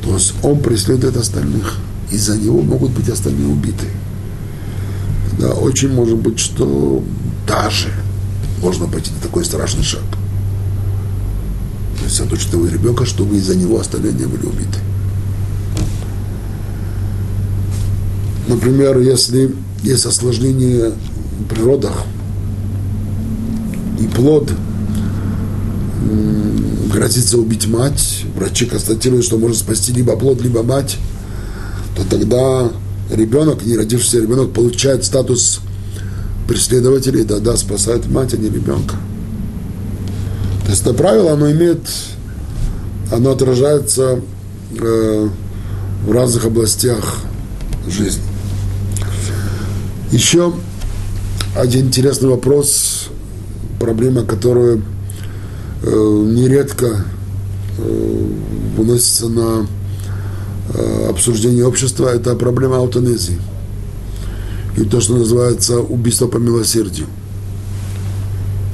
То 0.04 0.14
есть 0.14 0.36
он 0.44 0.60
преследует 0.60 1.18
остальных. 1.18 1.78
Из-за 2.12 2.38
него 2.38 2.62
могут 2.62 2.92
быть 2.92 3.10
остальные 3.10 3.48
убиты. 3.48 3.88
Да, 5.40 5.54
очень 5.54 5.92
может 5.92 6.18
быть, 6.18 6.38
что 6.38 7.04
даже 7.48 7.90
можно 8.62 8.88
пойти 8.88 9.12
на 9.12 9.22
такой 9.22 9.46
страшный 9.46 9.84
шаг. 9.84 10.04
То 12.00 12.06
есть 12.06 12.20
отучить 12.20 12.52
того 12.52 12.68
ребенка, 12.68 13.06
чтобы 13.06 13.38
из-за 13.38 13.56
него 13.56 13.80
остальные 13.80 14.14
не 14.14 14.26
были 14.26 14.46
убиты. 14.46 14.80
Например, 18.48 19.00
если 19.00 19.56
есть 19.84 20.06
осложнение 20.06 20.92
в 21.40 21.46
природах, 21.46 22.04
и 24.00 24.08
плод 24.08 24.52
грозится 26.92 27.38
убить 27.38 27.68
мать, 27.68 28.24
врачи 28.36 28.66
констатируют, 28.66 29.26
что 29.26 29.38
может 29.38 29.58
спасти 29.58 29.92
либо 29.92 30.16
плод, 30.16 30.42
либо 30.42 30.64
мать, 30.64 30.98
то 31.96 32.04
тогда 32.10 32.72
ребенок, 33.12 33.66
не 33.66 33.78
родившийся 33.78 34.22
ребенок, 34.22 34.54
получает 34.54 35.04
статус 35.04 35.62
преследователя 36.48 37.22
и 37.22 37.26
тогда 37.26 37.56
спасает 37.58 38.08
мать, 38.08 38.34
а 38.34 38.38
не 38.38 38.50
ребенка. 38.50 38.96
То 40.66 40.72
есть 40.72 40.82
это 40.82 40.94
правило, 40.94 41.34
оно 41.34 41.52
имеет, 41.52 41.82
оно 43.12 43.32
отражается 43.32 44.20
э, 44.80 45.30
в 46.06 46.12
разных 46.12 46.46
областях 46.46 47.18
жизни. 47.88 48.24
Еще 50.12 50.54
один 51.56 51.88
интересный 51.88 52.30
вопрос, 52.30 53.10
проблема, 53.80 54.24
которую 54.24 54.84
э, 55.84 55.90
нередко 55.90 57.06
э, 57.78 58.28
выносится 58.78 59.30
на 59.30 59.68
э, 60.74 61.08
обсуждение 61.10 61.66
общества, 61.66 62.08
это 62.08 62.36
проблема 62.36 62.78
аутонезии. 62.78 63.40
И 64.78 64.84
то, 64.84 65.00
что 65.00 65.16
называется 65.16 65.80
убийство 65.80 66.28
по 66.28 66.38
милосердию. 66.38 67.08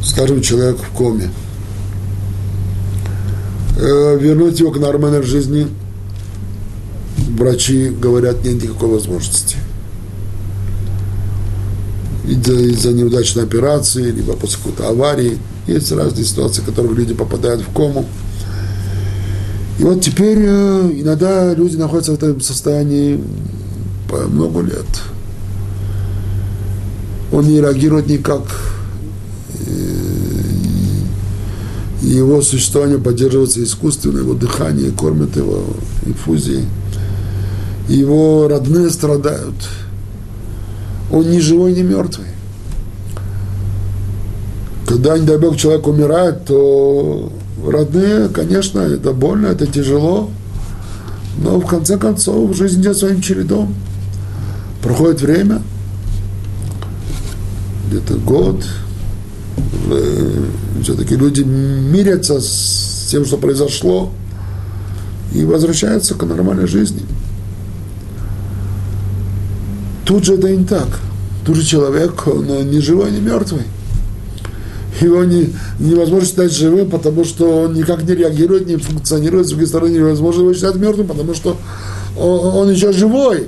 Скажем, 0.03 0.41
человек 0.41 0.77
в 0.77 0.95
коме– 0.95 1.29
Э, 3.81 4.15
вернуть 4.19 4.59
его 4.59 4.69
к 4.69 4.77
нормальной 4.77 5.23
жизни, 5.23 5.67
врачи 7.35 7.89
говорят, 7.89 8.43
нет 8.45 8.61
никакой 8.61 8.89
возможности. 8.89 9.57
Из-за, 12.27 12.53
из 12.53 12.85
неудачной 12.85 13.43
операции, 13.43 14.11
либо 14.11 14.33
после 14.33 14.57
какой-то 14.57 14.87
аварии. 14.87 15.39
Есть 15.65 15.91
разные 15.91 16.25
ситуации, 16.25 16.61
в 16.61 16.65
которых 16.65 16.95
люди 16.95 17.15
попадают 17.15 17.61
в 17.61 17.73
кому. 17.73 18.05
И 19.79 19.83
вот 19.83 20.01
теперь 20.01 20.39
э, 20.39 20.91
иногда 20.93 21.51
люди 21.55 21.75
находятся 21.75 22.11
в 22.11 22.15
этом 22.15 22.39
состоянии 22.39 23.19
по 24.07 24.17
много 24.27 24.61
лет. 24.61 24.85
Он 27.31 27.47
не 27.47 27.59
реагирует 27.59 28.07
никак 28.07 28.43
и 32.01 32.07
его 32.07 32.41
существование 32.41 32.97
поддерживается 32.97 33.63
искусственно, 33.63 34.19
его 34.19 34.33
дыхание 34.33 34.91
кормят 34.91 35.35
его 35.37 35.63
инфузией. 36.05 36.65
Его 37.87 38.47
родные 38.47 38.89
страдают. 38.89 39.55
Он 41.11 41.29
ни 41.29 41.39
живой, 41.39 41.73
ни 41.73 41.81
мертвый. 41.81 42.27
Когда, 44.87 45.17
не 45.17 45.25
дай 45.25 45.37
Бог, 45.37 45.57
человек 45.57 45.87
умирает, 45.87 46.45
то 46.45 47.31
родные, 47.65 48.29
конечно, 48.29 48.79
это 48.79 49.13
больно, 49.13 49.47
это 49.47 49.67
тяжело, 49.67 50.31
но 51.37 51.59
в 51.59 51.65
конце 51.65 51.97
концов 51.97 52.55
жизнь 52.55 52.81
идет 52.81 52.97
своим 52.97 53.21
чередом. 53.21 53.75
Проходит 54.81 55.21
время, 55.21 55.61
где-то 57.91 58.15
год, 58.15 58.65
все-таки 60.81 61.15
люди 61.15 61.41
мирятся 61.41 62.39
с 62.39 63.07
тем, 63.11 63.25
что 63.25 63.37
произошло, 63.37 64.11
и 65.33 65.43
возвращаются 65.43 66.15
к 66.15 66.23
нормальной 66.23 66.67
жизни. 66.67 67.03
Тут 70.05 70.23
же 70.23 70.35
это 70.35 70.49
не 70.49 70.65
так. 70.65 70.87
Тут 71.45 71.57
же 71.57 71.65
человек, 71.65 72.27
он 72.27 72.45
не 72.69 72.79
живой, 72.79 73.11
не 73.11 73.19
мертвый. 73.19 73.63
Его 75.01 75.23
не, 75.23 75.53
невозможно 75.79 76.27
считать 76.27 76.53
живым, 76.53 76.89
потому 76.89 77.25
что 77.25 77.63
он 77.63 77.73
никак 77.73 78.03
не 78.03 78.13
реагирует, 78.13 78.67
не 78.67 78.75
функционирует. 78.77 79.47
С 79.47 79.49
другой 79.49 79.67
стороны, 79.67 79.91
невозможно 79.91 80.41
его 80.41 80.53
считать 80.53 80.75
мертвым, 80.75 81.07
потому 81.07 81.33
что 81.33 81.57
он, 82.17 82.39
он 82.57 82.71
еще 82.71 82.91
живой. 82.91 83.47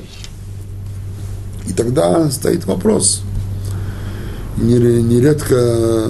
И 1.68 1.74
тогда 1.74 2.30
стоит 2.32 2.66
вопрос. 2.66 3.22
Нередко 4.58 6.10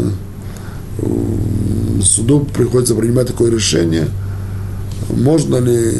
суду 2.03 2.41
приходится 2.41 2.95
принимать 2.95 3.27
такое 3.27 3.51
решение, 3.51 4.07
можно 5.09 5.57
ли 5.57 5.93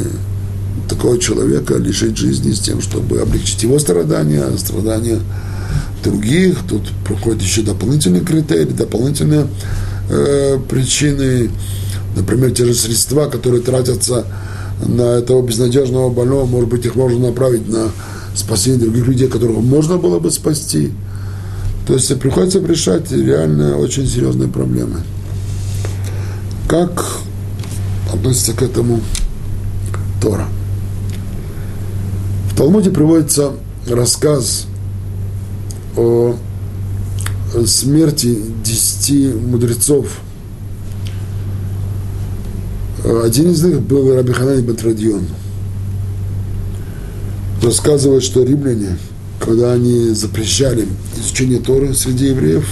такого 0.87 1.17
человека 1.17 1.75
лишить 1.77 2.17
жизни 2.17 2.51
с 2.51 2.59
тем, 2.59 2.81
чтобы 2.81 3.19
облегчить 3.19 3.63
его 3.63 3.79
страдания, 3.79 4.45
страдания 4.57 5.19
других. 6.03 6.59
Тут 6.69 6.83
проходят 7.05 7.41
еще 7.41 7.61
дополнительные 7.61 8.23
критерии, 8.23 8.65
дополнительные 8.65 9.47
э, 10.09 10.59
причины. 10.69 11.49
Например, 12.15 12.51
те 12.51 12.65
же 12.65 12.73
средства, 12.73 13.27
которые 13.29 13.61
тратятся 13.61 14.25
на 14.85 15.17
этого 15.17 15.41
безнадежного 15.41 16.09
больного, 16.09 16.45
может 16.45 16.69
быть, 16.69 16.85
их 16.85 16.95
можно 16.95 17.27
направить 17.27 17.67
на 17.67 17.89
спасение 18.35 18.79
других 18.79 19.07
людей, 19.07 19.27
которых 19.27 19.57
можно 19.57 19.97
было 19.97 20.19
бы 20.19 20.31
спасти. 20.31 20.91
То 21.85 21.95
есть 21.95 22.17
приходится 22.19 22.59
решать 22.59 23.11
реально 23.11 23.77
очень 23.77 24.07
серьезные 24.07 24.47
проблемы. 24.47 25.01
Как 26.67 27.05
относится 28.11 28.53
к 28.53 28.61
этому 28.61 29.01
Тора? 30.21 30.47
В 32.49 32.55
Талмуде 32.55 32.89
приводится 32.89 33.51
рассказ 33.87 34.67
о 35.97 36.37
смерти 37.65 38.39
десяти 38.63 39.33
мудрецов. 39.33 40.21
Один 43.03 43.51
из 43.51 43.61
них 43.61 43.81
был 43.81 44.15
Раби 44.15 44.31
Ханани 44.31 44.61
Батрадион. 44.61 45.27
Рассказывает, 47.61 48.23
что 48.23 48.43
римляне– 48.43 48.97
когда 49.43 49.73
они 49.73 50.09
запрещали 50.11 50.87
изучение 51.17 51.59
Торы 51.59 51.93
среди 51.93 52.27
евреев 52.27 52.65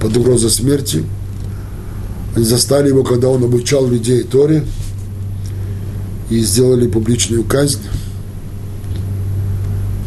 под 0.00 0.16
угрозой 0.16 0.50
смерти. 0.50 1.04
Они 2.34 2.44
застали 2.44 2.88
его, 2.88 3.04
когда 3.04 3.28
он 3.28 3.44
обучал 3.44 3.86
людей 3.86 4.24
Торе 4.24 4.64
и 6.30 6.40
сделали 6.40 6.88
публичную 6.88 7.44
казнь. 7.44 7.80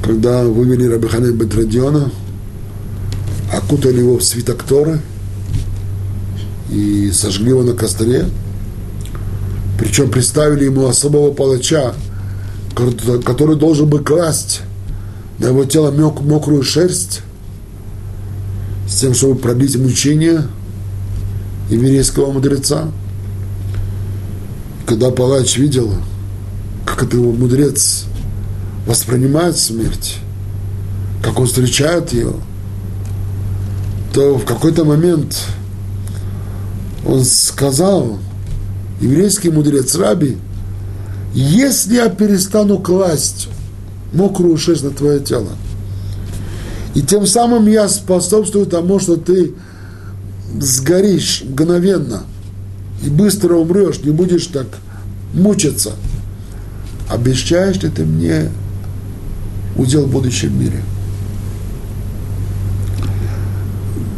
Когда 0.04 0.44
вывели 0.44 0.86
Рабихана 0.86 1.32
Бетрадиона, 1.32 2.12
окутали 3.54 4.00
его 4.00 4.18
в 4.18 4.24
свиток 4.24 4.64
Торы 4.64 5.00
и 6.70 7.12
сожгли 7.14 7.50
его 7.50 7.64
на 7.64 7.74
костре. 7.74 8.26
Причем 9.80 10.12
представили 10.12 10.66
ему 10.66 10.88
особого 10.88 11.34
палача, 11.34 11.94
который 12.76 13.56
должен 13.56 13.88
бы 13.88 14.04
класть 14.04 14.64
на 15.40 15.48
его 15.48 15.66
тело 15.66 15.92
мокрую 15.92 16.64
шерсть, 16.64 17.22
с 18.88 19.00
тем, 19.00 19.14
чтобы 19.14 19.36
продлить 19.36 19.78
мучение 19.78 20.44
еврейского 21.70 22.32
мудреца. 22.32 22.92
Когда 24.86 25.12
палач 25.12 25.58
видел, 25.58 25.94
как 26.86 27.04
это 27.04 27.18
его 27.18 27.32
мудрец 27.32 28.06
воспринимает 28.88 29.58
смерть, 29.58 30.18
как 31.22 31.40
он 31.40 31.46
встречает 31.46 32.12
ее, 32.12 32.34
то 34.14 34.38
в 34.38 34.46
какой-то 34.46 34.84
момент 34.84 35.38
он 37.06 37.24
сказал, 37.24 38.18
еврейский 39.00 39.52
мудрец 39.52 39.96
Раби, 39.96 40.38
если 41.34 41.98
я 41.98 42.10
перестану 42.10 42.80
класть 42.80 43.48
мокрую 44.14 44.58
шерсть 44.58 44.84
на 44.84 44.92
твое 44.92 45.20
тело, 45.20 45.50
и 46.96 47.02
тем 47.02 47.26
самым 47.26 47.68
я 47.68 47.88
способствую 47.88 48.66
тому, 48.66 49.00
что 49.00 49.16
ты 49.16 49.54
сгоришь 50.60 51.44
мгновенно 51.48 52.24
и 53.04 53.10
быстро 53.10 53.56
умрешь, 53.56 54.00
не 54.04 54.12
будешь 54.12 54.48
так 54.48 54.68
мучиться. 55.34 55.94
Обещаешь 57.10 57.78
ли 57.78 57.90
ты 57.90 58.04
мне 58.06 58.50
удел 59.78 60.06
в 60.06 60.12
будущем 60.12 60.60
мире? 60.60 60.82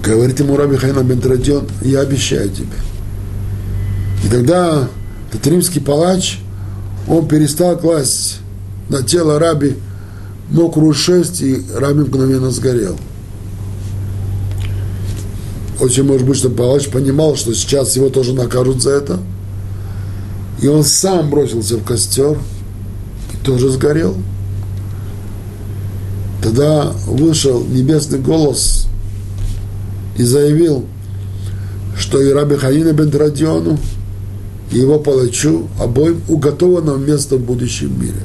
Говорит 0.04 0.40
ему 0.40 0.58
Раби 0.58 0.78
Хайна 0.78 1.04
Бентрадион, 1.04 1.68
я 1.82 2.00
обещаю 2.00 2.50
тебе. 2.50 2.68
И 4.26 4.30
тогда 4.30 4.88
этот 5.30 5.46
римский 5.48 5.80
палач, 5.80 6.40
он 7.08 7.28
перестал 7.28 7.78
класть 7.78 8.41
на 8.92 9.04
тело 9.04 9.40
Раби 9.40 9.76
мокрую 10.50 10.94
шерсть, 10.94 11.42
и 11.42 11.62
Раби 11.76 12.02
мгновенно 12.02 12.52
сгорел. 12.52 12.98
Очень 15.80 16.04
может 16.04 16.28
быть, 16.28 16.38
что 16.38 16.50
палач 16.50 16.90
понимал, 16.90 17.36
что 17.36 17.54
сейчас 17.56 17.96
его 17.96 18.10
тоже 18.10 18.34
накажут 18.34 18.84
за 18.84 18.92
это. 18.92 19.20
И 20.62 20.68
он 20.68 20.84
сам 20.84 21.30
бросился 21.32 21.78
в 21.78 21.84
костер 21.84 22.38
и 23.34 23.46
тоже 23.46 23.70
сгорел. 23.70 24.16
Тогда 26.44 26.92
вышел 27.08 27.64
небесный 27.64 28.20
голос 28.20 28.88
и 30.18 30.24
заявил, 30.24 30.86
что 31.98 32.22
и 32.22 32.32
Раби 32.32 32.58
Хаина 32.58 32.94
бен 32.94 33.10
Традиону, 33.10 33.80
и 34.72 34.78
его 34.78 35.00
палачу 35.00 35.68
обоим 35.80 36.22
уготовано 36.28 36.98
место 36.98 37.38
в 37.38 37.42
будущем 37.42 38.00
мире. 38.00 38.22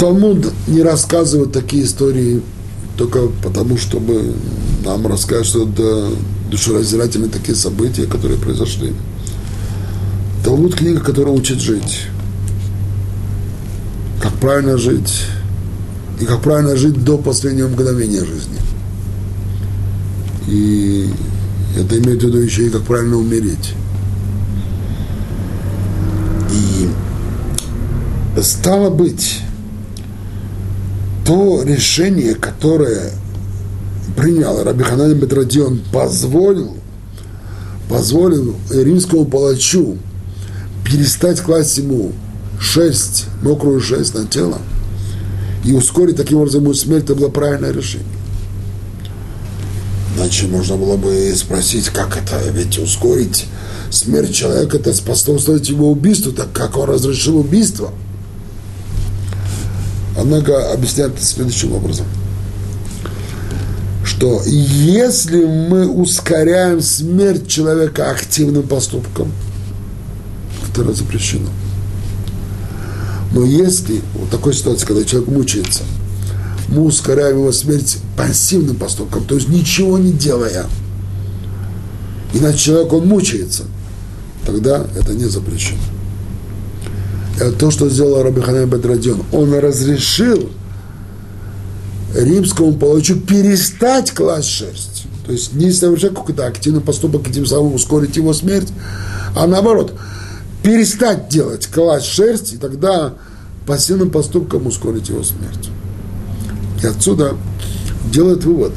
Талмуд 0.00 0.50
не 0.66 0.82
рассказывает 0.82 1.52
такие 1.52 1.84
истории 1.84 2.40
только 2.96 3.28
потому, 3.42 3.76
чтобы 3.76 4.34
нам 4.82 5.06
рассказать, 5.06 5.44
что 5.44 5.68
это 5.68 6.08
душераздирательные 6.50 7.28
такие 7.28 7.54
события, 7.54 8.06
которые 8.06 8.38
произошли. 8.38 8.94
Талмуд 10.42 10.74
книга, 10.74 11.00
которая 11.00 11.34
учит 11.34 11.60
жить. 11.60 12.06
Как 14.22 14.32
правильно 14.38 14.78
жить. 14.78 15.26
И 16.18 16.24
как 16.24 16.40
правильно 16.40 16.76
жить 16.76 17.04
до 17.04 17.18
последнего 17.18 17.68
мгновения 17.68 18.24
жизни. 18.24 18.58
И 20.48 21.10
это 21.78 21.98
имеет 21.98 22.22
в 22.22 22.26
виду 22.26 22.38
еще 22.38 22.66
и 22.66 22.70
как 22.70 22.84
правильно 22.84 23.18
умереть. 23.18 23.74
И 26.54 26.88
стало 28.40 28.88
быть, 28.88 29.42
то 31.30 31.62
решение, 31.62 32.34
которое 32.34 33.12
принял 34.16 34.64
Рабиханан 34.64 35.14
Бетрадион, 35.14 35.80
позволил, 35.92 36.76
позволил 37.88 38.56
римскому 38.68 39.26
палачу 39.26 39.96
перестать 40.84 41.40
класть 41.40 41.78
ему 41.78 42.10
шесть, 42.58 43.26
мокрую 43.42 43.80
шесть 43.80 44.12
на 44.12 44.26
тело 44.26 44.58
и 45.64 45.70
ускорить 45.72 46.16
таким 46.16 46.38
образом 46.38 46.64
ему 46.64 46.74
смерть, 46.74 47.04
это 47.04 47.14
было 47.14 47.28
правильное 47.28 47.70
решение. 47.70 48.08
Иначе 50.16 50.48
можно 50.48 50.76
было 50.76 50.96
бы 50.96 51.32
спросить, 51.36 51.90
как 51.90 52.16
это, 52.16 52.40
ведь 52.50 52.76
ускорить 52.76 53.46
смерть 53.88 54.34
человека, 54.34 54.78
это 54.78 54.92
способствовать 54.92 55.68
его 55.68 55.92
убийству, 55.92 56.32
так 56.32 56.50
как 56.52 56.76
он 56.76 56.90
разрешил 56.90 57.38
убийство– 57.38 57.92
Однако 60.16 60.72
объясняет 60.72 61.22
следующим 61.22 61.72
образом, 61.72 62.06
что 64.04 64.42
если 64.44 65.44
мы 65.44 65.88
ускоряем 65.88 66.80
смерть 66.80 67.46
человека 67.48 68.10
активным 68.10 68.64
поступком, 68.64 69.32
это 70.68 70.92
запрещено. 70.92 71.48
Но 73.32 73.44
если 73.44 74.00
в 74.14 74.28
такой 74.30 74.54
ситуации, 74.54 74.86
когда 74.86 75.04
человек 75.04 75.30
мучается, 75.30 75.82
мы 76.68 76.82
ускоряем 76.82 77.38
его 77.38 77.52
смерть 77.52 77.98
пассивным 78.16 78.76
поступком, 78.76 79.24
то 79.24 79.36
есть 79.36 79.48
ничего 79.48 79.98
не 79.98 80.12
делая, 80.12 80.66
иначе 82.34 82.58
человек, 82.58 82.92
он 82.92 83.06
мучается, 83.06 83.64
тогда 84.44 84.84
это 84.96 85.14
не 85.14 85.26
запрещено 85.26 85.78
то, 87.58 87.70
что 87.70 87.88
сделал 87.88 88.22
Рабиханай 88.22 88.66
Бедрадион. 88.66 89.22
Он 89.32 89.54
разрешил 89.54 90.50
римскому 92.14 92.74
палачу 92.74 93.16
перестать 93.16 94.12
класть 94.12 94.48
шерсть. 94.48 95.04
То 95.26 95.32
есть 95.32 95.54
не 95.54 95.70
совершать 95.70 96.14
какой-то 96.14 96.46
активный 96.46 96.80
поступок 96.80 97.28
и 97.28 97.32
тем 97.32 97.46
самым 97.46 97.74
ускорить 97.74 98.16
его 98.16 98.32
смерть, 98.32 98.68
а 99.36 99.46
наоборот, 99.46 99.94
перестать 100.62 101.28
делать, 101.28 101.66
класть 101.66 102.06
шерсть, 102.06 102.54
и 102.54 102.56
тогда 102.56 103.14
пассивным 103.66 104.10
поступком 104.10 104.66
ускорить 104.66 105.08
его 105.08 105.22
смерть. 105.22 105.70
И 106.82 106.86
отсюда 106.86 107.36
делает 108.12 108.44
вывод, 108.44 108.72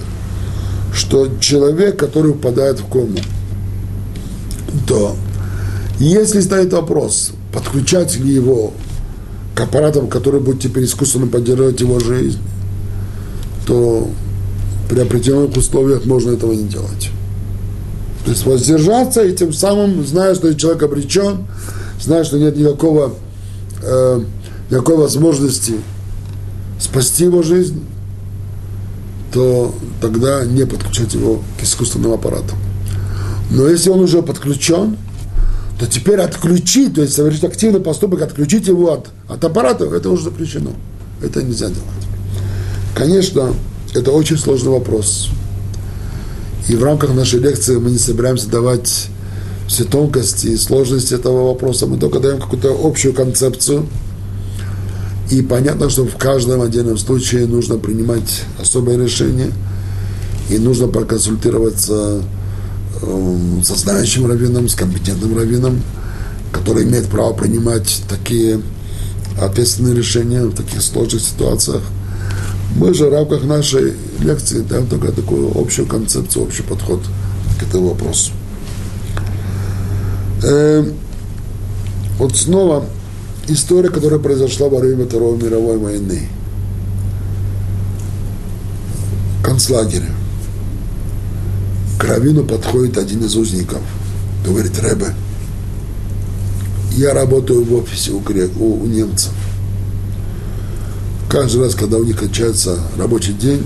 что 0.93 1.27
человек, 1.39 1.97
который 1.97 2.31
упадает 2.31 2.79
в 2.79 2.87
кому, 2.87 3.17
то 4.87 5.15
если 5.99 6.41
стоит 6.41 6.71
вопрос, 6.73 7.31
подключать 7.53 8.15
ли 8.17 8.33
его 8.33 8.73
к 9.55 9.61
аппаратам, 9.61 10.07
которые 10.07 10.41
будут 10.41 10.61
теперь 10.61 10.85
искусственно 10.85 11.27
поддерживать 11.27 11.79
его 11.79 11.99
жизнь, 11.99 12.39
то 13.67 14.09
при 14.89 14.99
определенных 14.99 15.55
условиях 15.55 16.05
можно 16.05 16.31
этого 16.31 16.53
не 16.53 16.63
делать. 16.63 17.11
То 18.25 18.31
есть 18.31 18.45
воздержаться 18.45 19.23
и 19.23 19.35
тем 19.35 19.53
самым, 19.53 20.05
зная, 20.05 20.33
что 20.33 20.53
человек 20.55 20.83
обречен, 20.83 21.45
зная, 22.01 22.23
что 22.23 22.39
нет 22.39 22.57
никакого, 22.57 23.13
э, 23.81 24.23
никакой 24.69 24.97
возможности 24.97 25.75
спасти 26.79 27.25
его 27.25 27.43
жизнь, 27.43 27.83
то 29.31 29.73
тогда 30.01 30.45
не 30.45 30.65
подключать 30.65 31.13
его 31.13 31.41
к 31.59 31.63
искусственному 31.63 32.15
аппарату. 32.15 32.55
Но 33.51 33.67
если 33.67 33.89
он 33.89 33.99
уже 33.99 34.21
подключен, 34.21 34.97
то 35.83 35.89
теперь 35.89 36.21
отключить, 36.21 36.95
то 36.95 37.01
есть 37.01 37.13
совершить 37.13 37.43
активный 37.43 37.81
поступок, 37.81 38.21
отключить 38.21 38.67
его 38.67 38.93
от, 38.93 39.09
от 39.27 39.43
аппарата, 39.43 39.83
это 39.83 40.09
уже 40.09 40.23
запрещено. 40.23 40.71
Это 41.21 41.43
нельзя 41.43 41.67
делать. 41.67 41.83
Конечно, 42.95 43.53
это 43.93 44.11
очень 44.11 44.37
сложный 44.37 44.71
вопрос. 44.71 45.29
И 46.69 46.75
в 46.77 46.83
рамках 46.85 47.13
нашей 47.13 47.41
лекции 47.41 47.75
мы 47.75 47.91
не 47.91 47.97
собираемся 47.97 48.47
давать 48.47 49.09
все 49.67 49.83
тонкости 49.83 50.47
и 50.47 50.57
сложности 50.57 51.15
этого 51.15 51.47
вопроса. 51.47 51.85
Мы 51.85 51.97
только 51.97 52.21
даем 52.21 52.39
какую-то 52.39 52.79
общую 52.81 53.13
концепцию. 53.13 53.85
И 55.31 55.41
понятно, 55.41 55.89
что 55.89 56.05
в 56.05 56.15
каждом 56.15 56.61
отдельном 56.61 56.97
случае 56.97 57.45
нужно 57.45 57.77
принимать 57.77 58.43
особое 58.57 58.97
решение. 58.97 59.51
И 60.49 60.57
нужно 60.59 60.87
проконсультироваться 60.87 62.21
со 63.63 63.75
знающим 63.75 64.27
раввином, 64.27 64.67
с 64.67 64.75
компетентным 64.75 65.37
раввином, 65.37 65.81
который 66.51 66.83
имеет 66.83 67.07
право 67.07 67.33
принимать 67.33 68.01
такие 68.09 68.61
ответственные 69.41 69.95
решения 69.95 70.43
в 70.43 70.55
таких 70.55 70.81
сложных 70.81 71.21
ситуациях. 71.21 71.81
Мы 72.75 72.93
же 72.93 73.05
в 73.05 73.13
рамках 73.13 73.43
нашей 73.43 73.93
лекции 74.19 74.61
даем 74.61 74.87
только 74.87 75.11
такую 75.11 75.51
общую 75.55 75.87
концепцию, 75.87 76.45
общий 76.45 76.63
подход 76.63 77.01
к 77.59 77.63
этому 77.63 77.89
вопросу. 77.89 78.31
Э, 80.43 80.89
вот 82.17 82.35
снова 82.35 82.85
история, 83.47 83.89
которая 83.89 84.19
произошла 84.19 84.69
во 84.69 84.79
время 84.79 85.05
Второй 85.05 85.37
мировой 85.37 85.77
войны. 85.77 86.29
концлагере. 89.43 90.09
К 92.03 92.05
Равину 92.05 92.43
подходит 92.43 92.97
один 92.97 93.23
из 93.23 93.33
узников. 93.37 93.79
Говорит, 94.45 94.77
Рэбе, 94.77 95.15
я 96.97 97.13
работаю 97.13 97.63
в 97.63 97.73
офисе 97.75 98.11
у, 98.11 98.19
грек, 98.19 98.51
у, 98.59 98.83
у 98.83 98.85
немцев. 98.87 99.31
Каждый 101.29 101.61
раз, 101.61 101.75
когда 101.75 101.95
у 101.95 102.03
них 102.03 102.19
кончается 102.19 102.77
рабочий 102.97 103.31
день, 103.31 103.65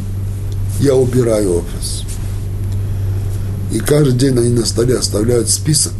я 0.79 0.93
убираю 0.93 1.63
офис. 1.63 2.03
И 3.71 3.79
каждый 3.79 4.13
день 4.13 4.37
они 4.37 4.51
на 4.51 4.67
столе 4.67 4.97
оставляют 4.97 5.49
список 5.49 5.93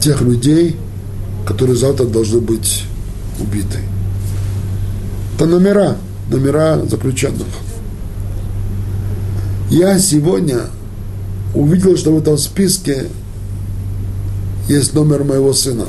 тех 0.00 0.20
людей, 0.20 0.76
которые 1.44 1.76
завтра 1.76 2.04
должны 2.04 2.40
быть 2.40 2.84
убиты. 3.40 3.80
Это 5.34 5.46
номера, 5.46 5.96
номера 6.30 6.80
заключенных. 6.88 7.48
Я 9.72 9.98
сегодня 9.98 10.66
увидел, 11.54 11.96
что 11.96 12.12
в 12.12 12.18
этом 12.18 12.36
списке 12.36 13.06
есть 14.68 14.92
номер 14.92 15.24
моего 15.24 15.54
сына. 15.54 15.86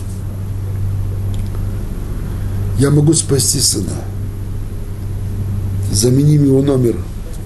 Я 2.80 2.92
могу 2.92 3.12
спасти 3.12 3.60
сына. 3.60 3.92
Заменим 5.92 6.46
его 6.46 6.62
номер 6.62 6.96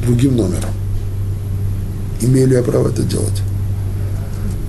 другим 0.06 0.38
номером. 0.38 0.70
Имею 2.22 2.50
ли 2.50 2.56
я 2.56 2.62
право 2.62 2.90
это 2.90 3.02
делать? 3.02 3.42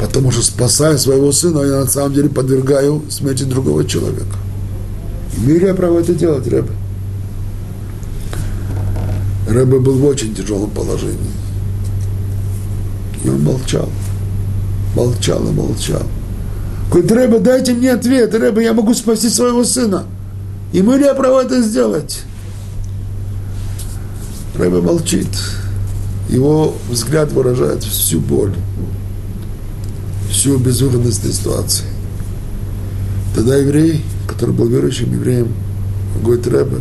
Потому 0.00 0.30
что 0.30 0.40
спасая 0.40 0.96
своего 0.96 1.32
сына, 1.32 1.60
я 1.60 1.80
на 1.80 1.86
самом 1.86 2.14
деле 2.14 2.30
подвергаю 2.30 3.02
смерти 3.10 3.42
другого 3.42 3.84
человека. 3.84 4.38
Имею 5.36 5.60
ли 5.60 5.66
я 5.66 5.74
право 5.74 5.98
это 5.98 6.14
делать, 6.14 6.48
Рэбе? 6.48 6.72
Рэбе 9.50 9.80
был 9.80 9.98
в 9.98 10.04
очень 10.06 10.34
тяжелом 10.34 10.70
положении. 10.70 11.47
И 13.24 13.28
он 13.28 13.42
молчал. 13.42 13.88
Молчал 14.94 15.46
и 15.46 15.52
молчал. 15.52 16.02
Говорит, 16.90 17.12
Рэбе, 17.12 17.38
дайте 17.38 17.74
мне 17.74 17.92
ответ. 17.92 18.34
Рэбе, 18.34 18.64
я 18.64 18.72
могу 18.72 18.94
спасти 18.94 19.28
своего 19.28 19.64
сына. 19.64 20.04
Имею 20.72 20.98
ли 20.98 21.04
я 21.04 21.14
право 21.14 21.42
это 21.42 21.62
сделать? 21.62 22.22
Рэбе 24.56 24.80
молчит. 24.80 25.28
Его 26.28 26.74
взгляд 26.90 27.32
выражает 27.32 27.82
всю 27.84 28.20
боль, 28.20 28.54
всю 30.30 30.58
безвыходность 30.58 31.24
ситуации. 31.34 31.86
Тогда 33.34 33.56
еврей, 33.56 34.04
который 34.26 34.54
был 34.54 34.66
верующим 34.66 35.12
евреем, 35.12 35.54
говорит, 36.22 36.46
Рэбе, 36.46 36.78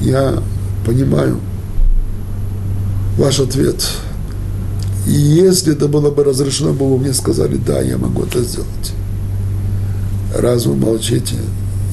я 0.00 0.42
понимаю 0.86 1.38
ваш 3.18 3.40
ответ. 3.40 3.84
И 5.06 5.12
если 5.12 5.74
это 5.74 5.88
было 5.88 6.10
бы 6.10 6.24
разрешено, 6.24 6.72
бы 6.72 6.88
вы 6.88 6.98
мне 6.98 7.12
сказали, 7.12 7.56
да, 7.56 7.80
я 7.80 7.98
могу 7.98 8.22
это 8.22 8.42
сделать. 8.42 8.92
Раз 10.34 10.66
вы 10.66 10.74
молчите, 10.76 11.36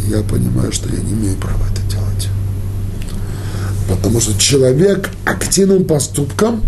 я 0.08 0.22
понимаю, 0.24 0.72
что 0.72 0.90
я 0.90 1.02
не 1.02 1.12
имею 1.12 1.38
права 1.38 1.64
это 1.72 1.82
делать. 1.92 2.30
Потому 3.90 4.22
что 4.22 4.38
человек 4.40 5.10
активным 5.26 5.86
поступком, 5.86 6.62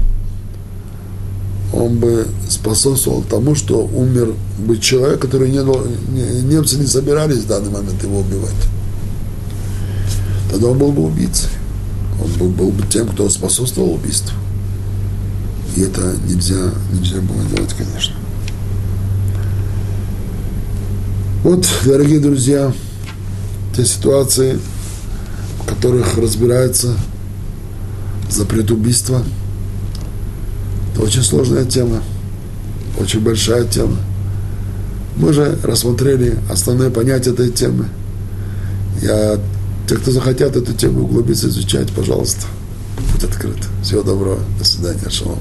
он 1.74 1.98
бы 1.98 2.28
способствовал 2.50 3.24
тому, 3.24 3.56
что 3.56 3.86
умер 3.86 4.34
бы 4.60 4.78
человек, 4.78 5.20
который 5.20 5.50
не, 5.50 5.58
не, 5.58 6.42
немцы 6.44 6.78
не 6.78 6.86
собирались 6.86 7.40
в 7.40 7.48
данный 7.48 7.72
момент 7.72 8.04
его 8.04 8.20
убивать. 8.20 8.52
Тогда 10.52 10.68
он 10.68 10.78
был 10.78 10.92
бы 10.92 11.06
убийцей. 11.06 11.50
Он 12.24 12.32
был, 12.34 12.50
был 12.50 12.70
бы 12.70 12.86
тем, 12.88 13.08
кто 13.08 13.28
способствовал 13.30 13.94
убийству. 13.94 14.38
И 15.76 15.82
это 15.82 16.16
нельзя, 16.28 16.72
нельзя 16.92 17.20
было 17.22 17.44
делать, 17.56 17.74
конечно. 17.74 18.16
Вот, 21.44 21.68
дорогие 21.84 22.20
друзья, 22.20 22.72
те 23.76 23.84
ситуации, 23.86 24.60
в 25.62 25.66
которых 25.68 26.18
разбирается 26.18 26.96
запрет 28.30 28.72
убийства. 28.72 29.24
Это 30.92 31.02
очень 31.04 31.24
сложная 31.24 31.66
тема, 31.66 32.02
очень 33.00 33.20
большая 33.22 33.66
тема. 33.66 33.98
Мы 35.18 35.34
же 35.34 35.58
рассмотрели 35.64 36.38
основные 36.50 36.90
понятия 36.90 37.32
этой 37.32 37.50
темы. 37.50 37.88
Я, 39.02 39.40
те, 39.88 39.96
кто 39.96 40.12
захотят 40.12 40.56
эту 40.56 40.74
тему 40.74 41.04
углубиться, 41.04 41.50
изучать, 41.50 41.92
пожалуйста, 41.92 42.46
будь 43.12 43.24
открыт. 43.24 43.58
Всего 43.84 44.02
доброго, 44.02 44.40
до 44.58 44.66
свидания, 44.66 45.10
шалом. 45.10 45.40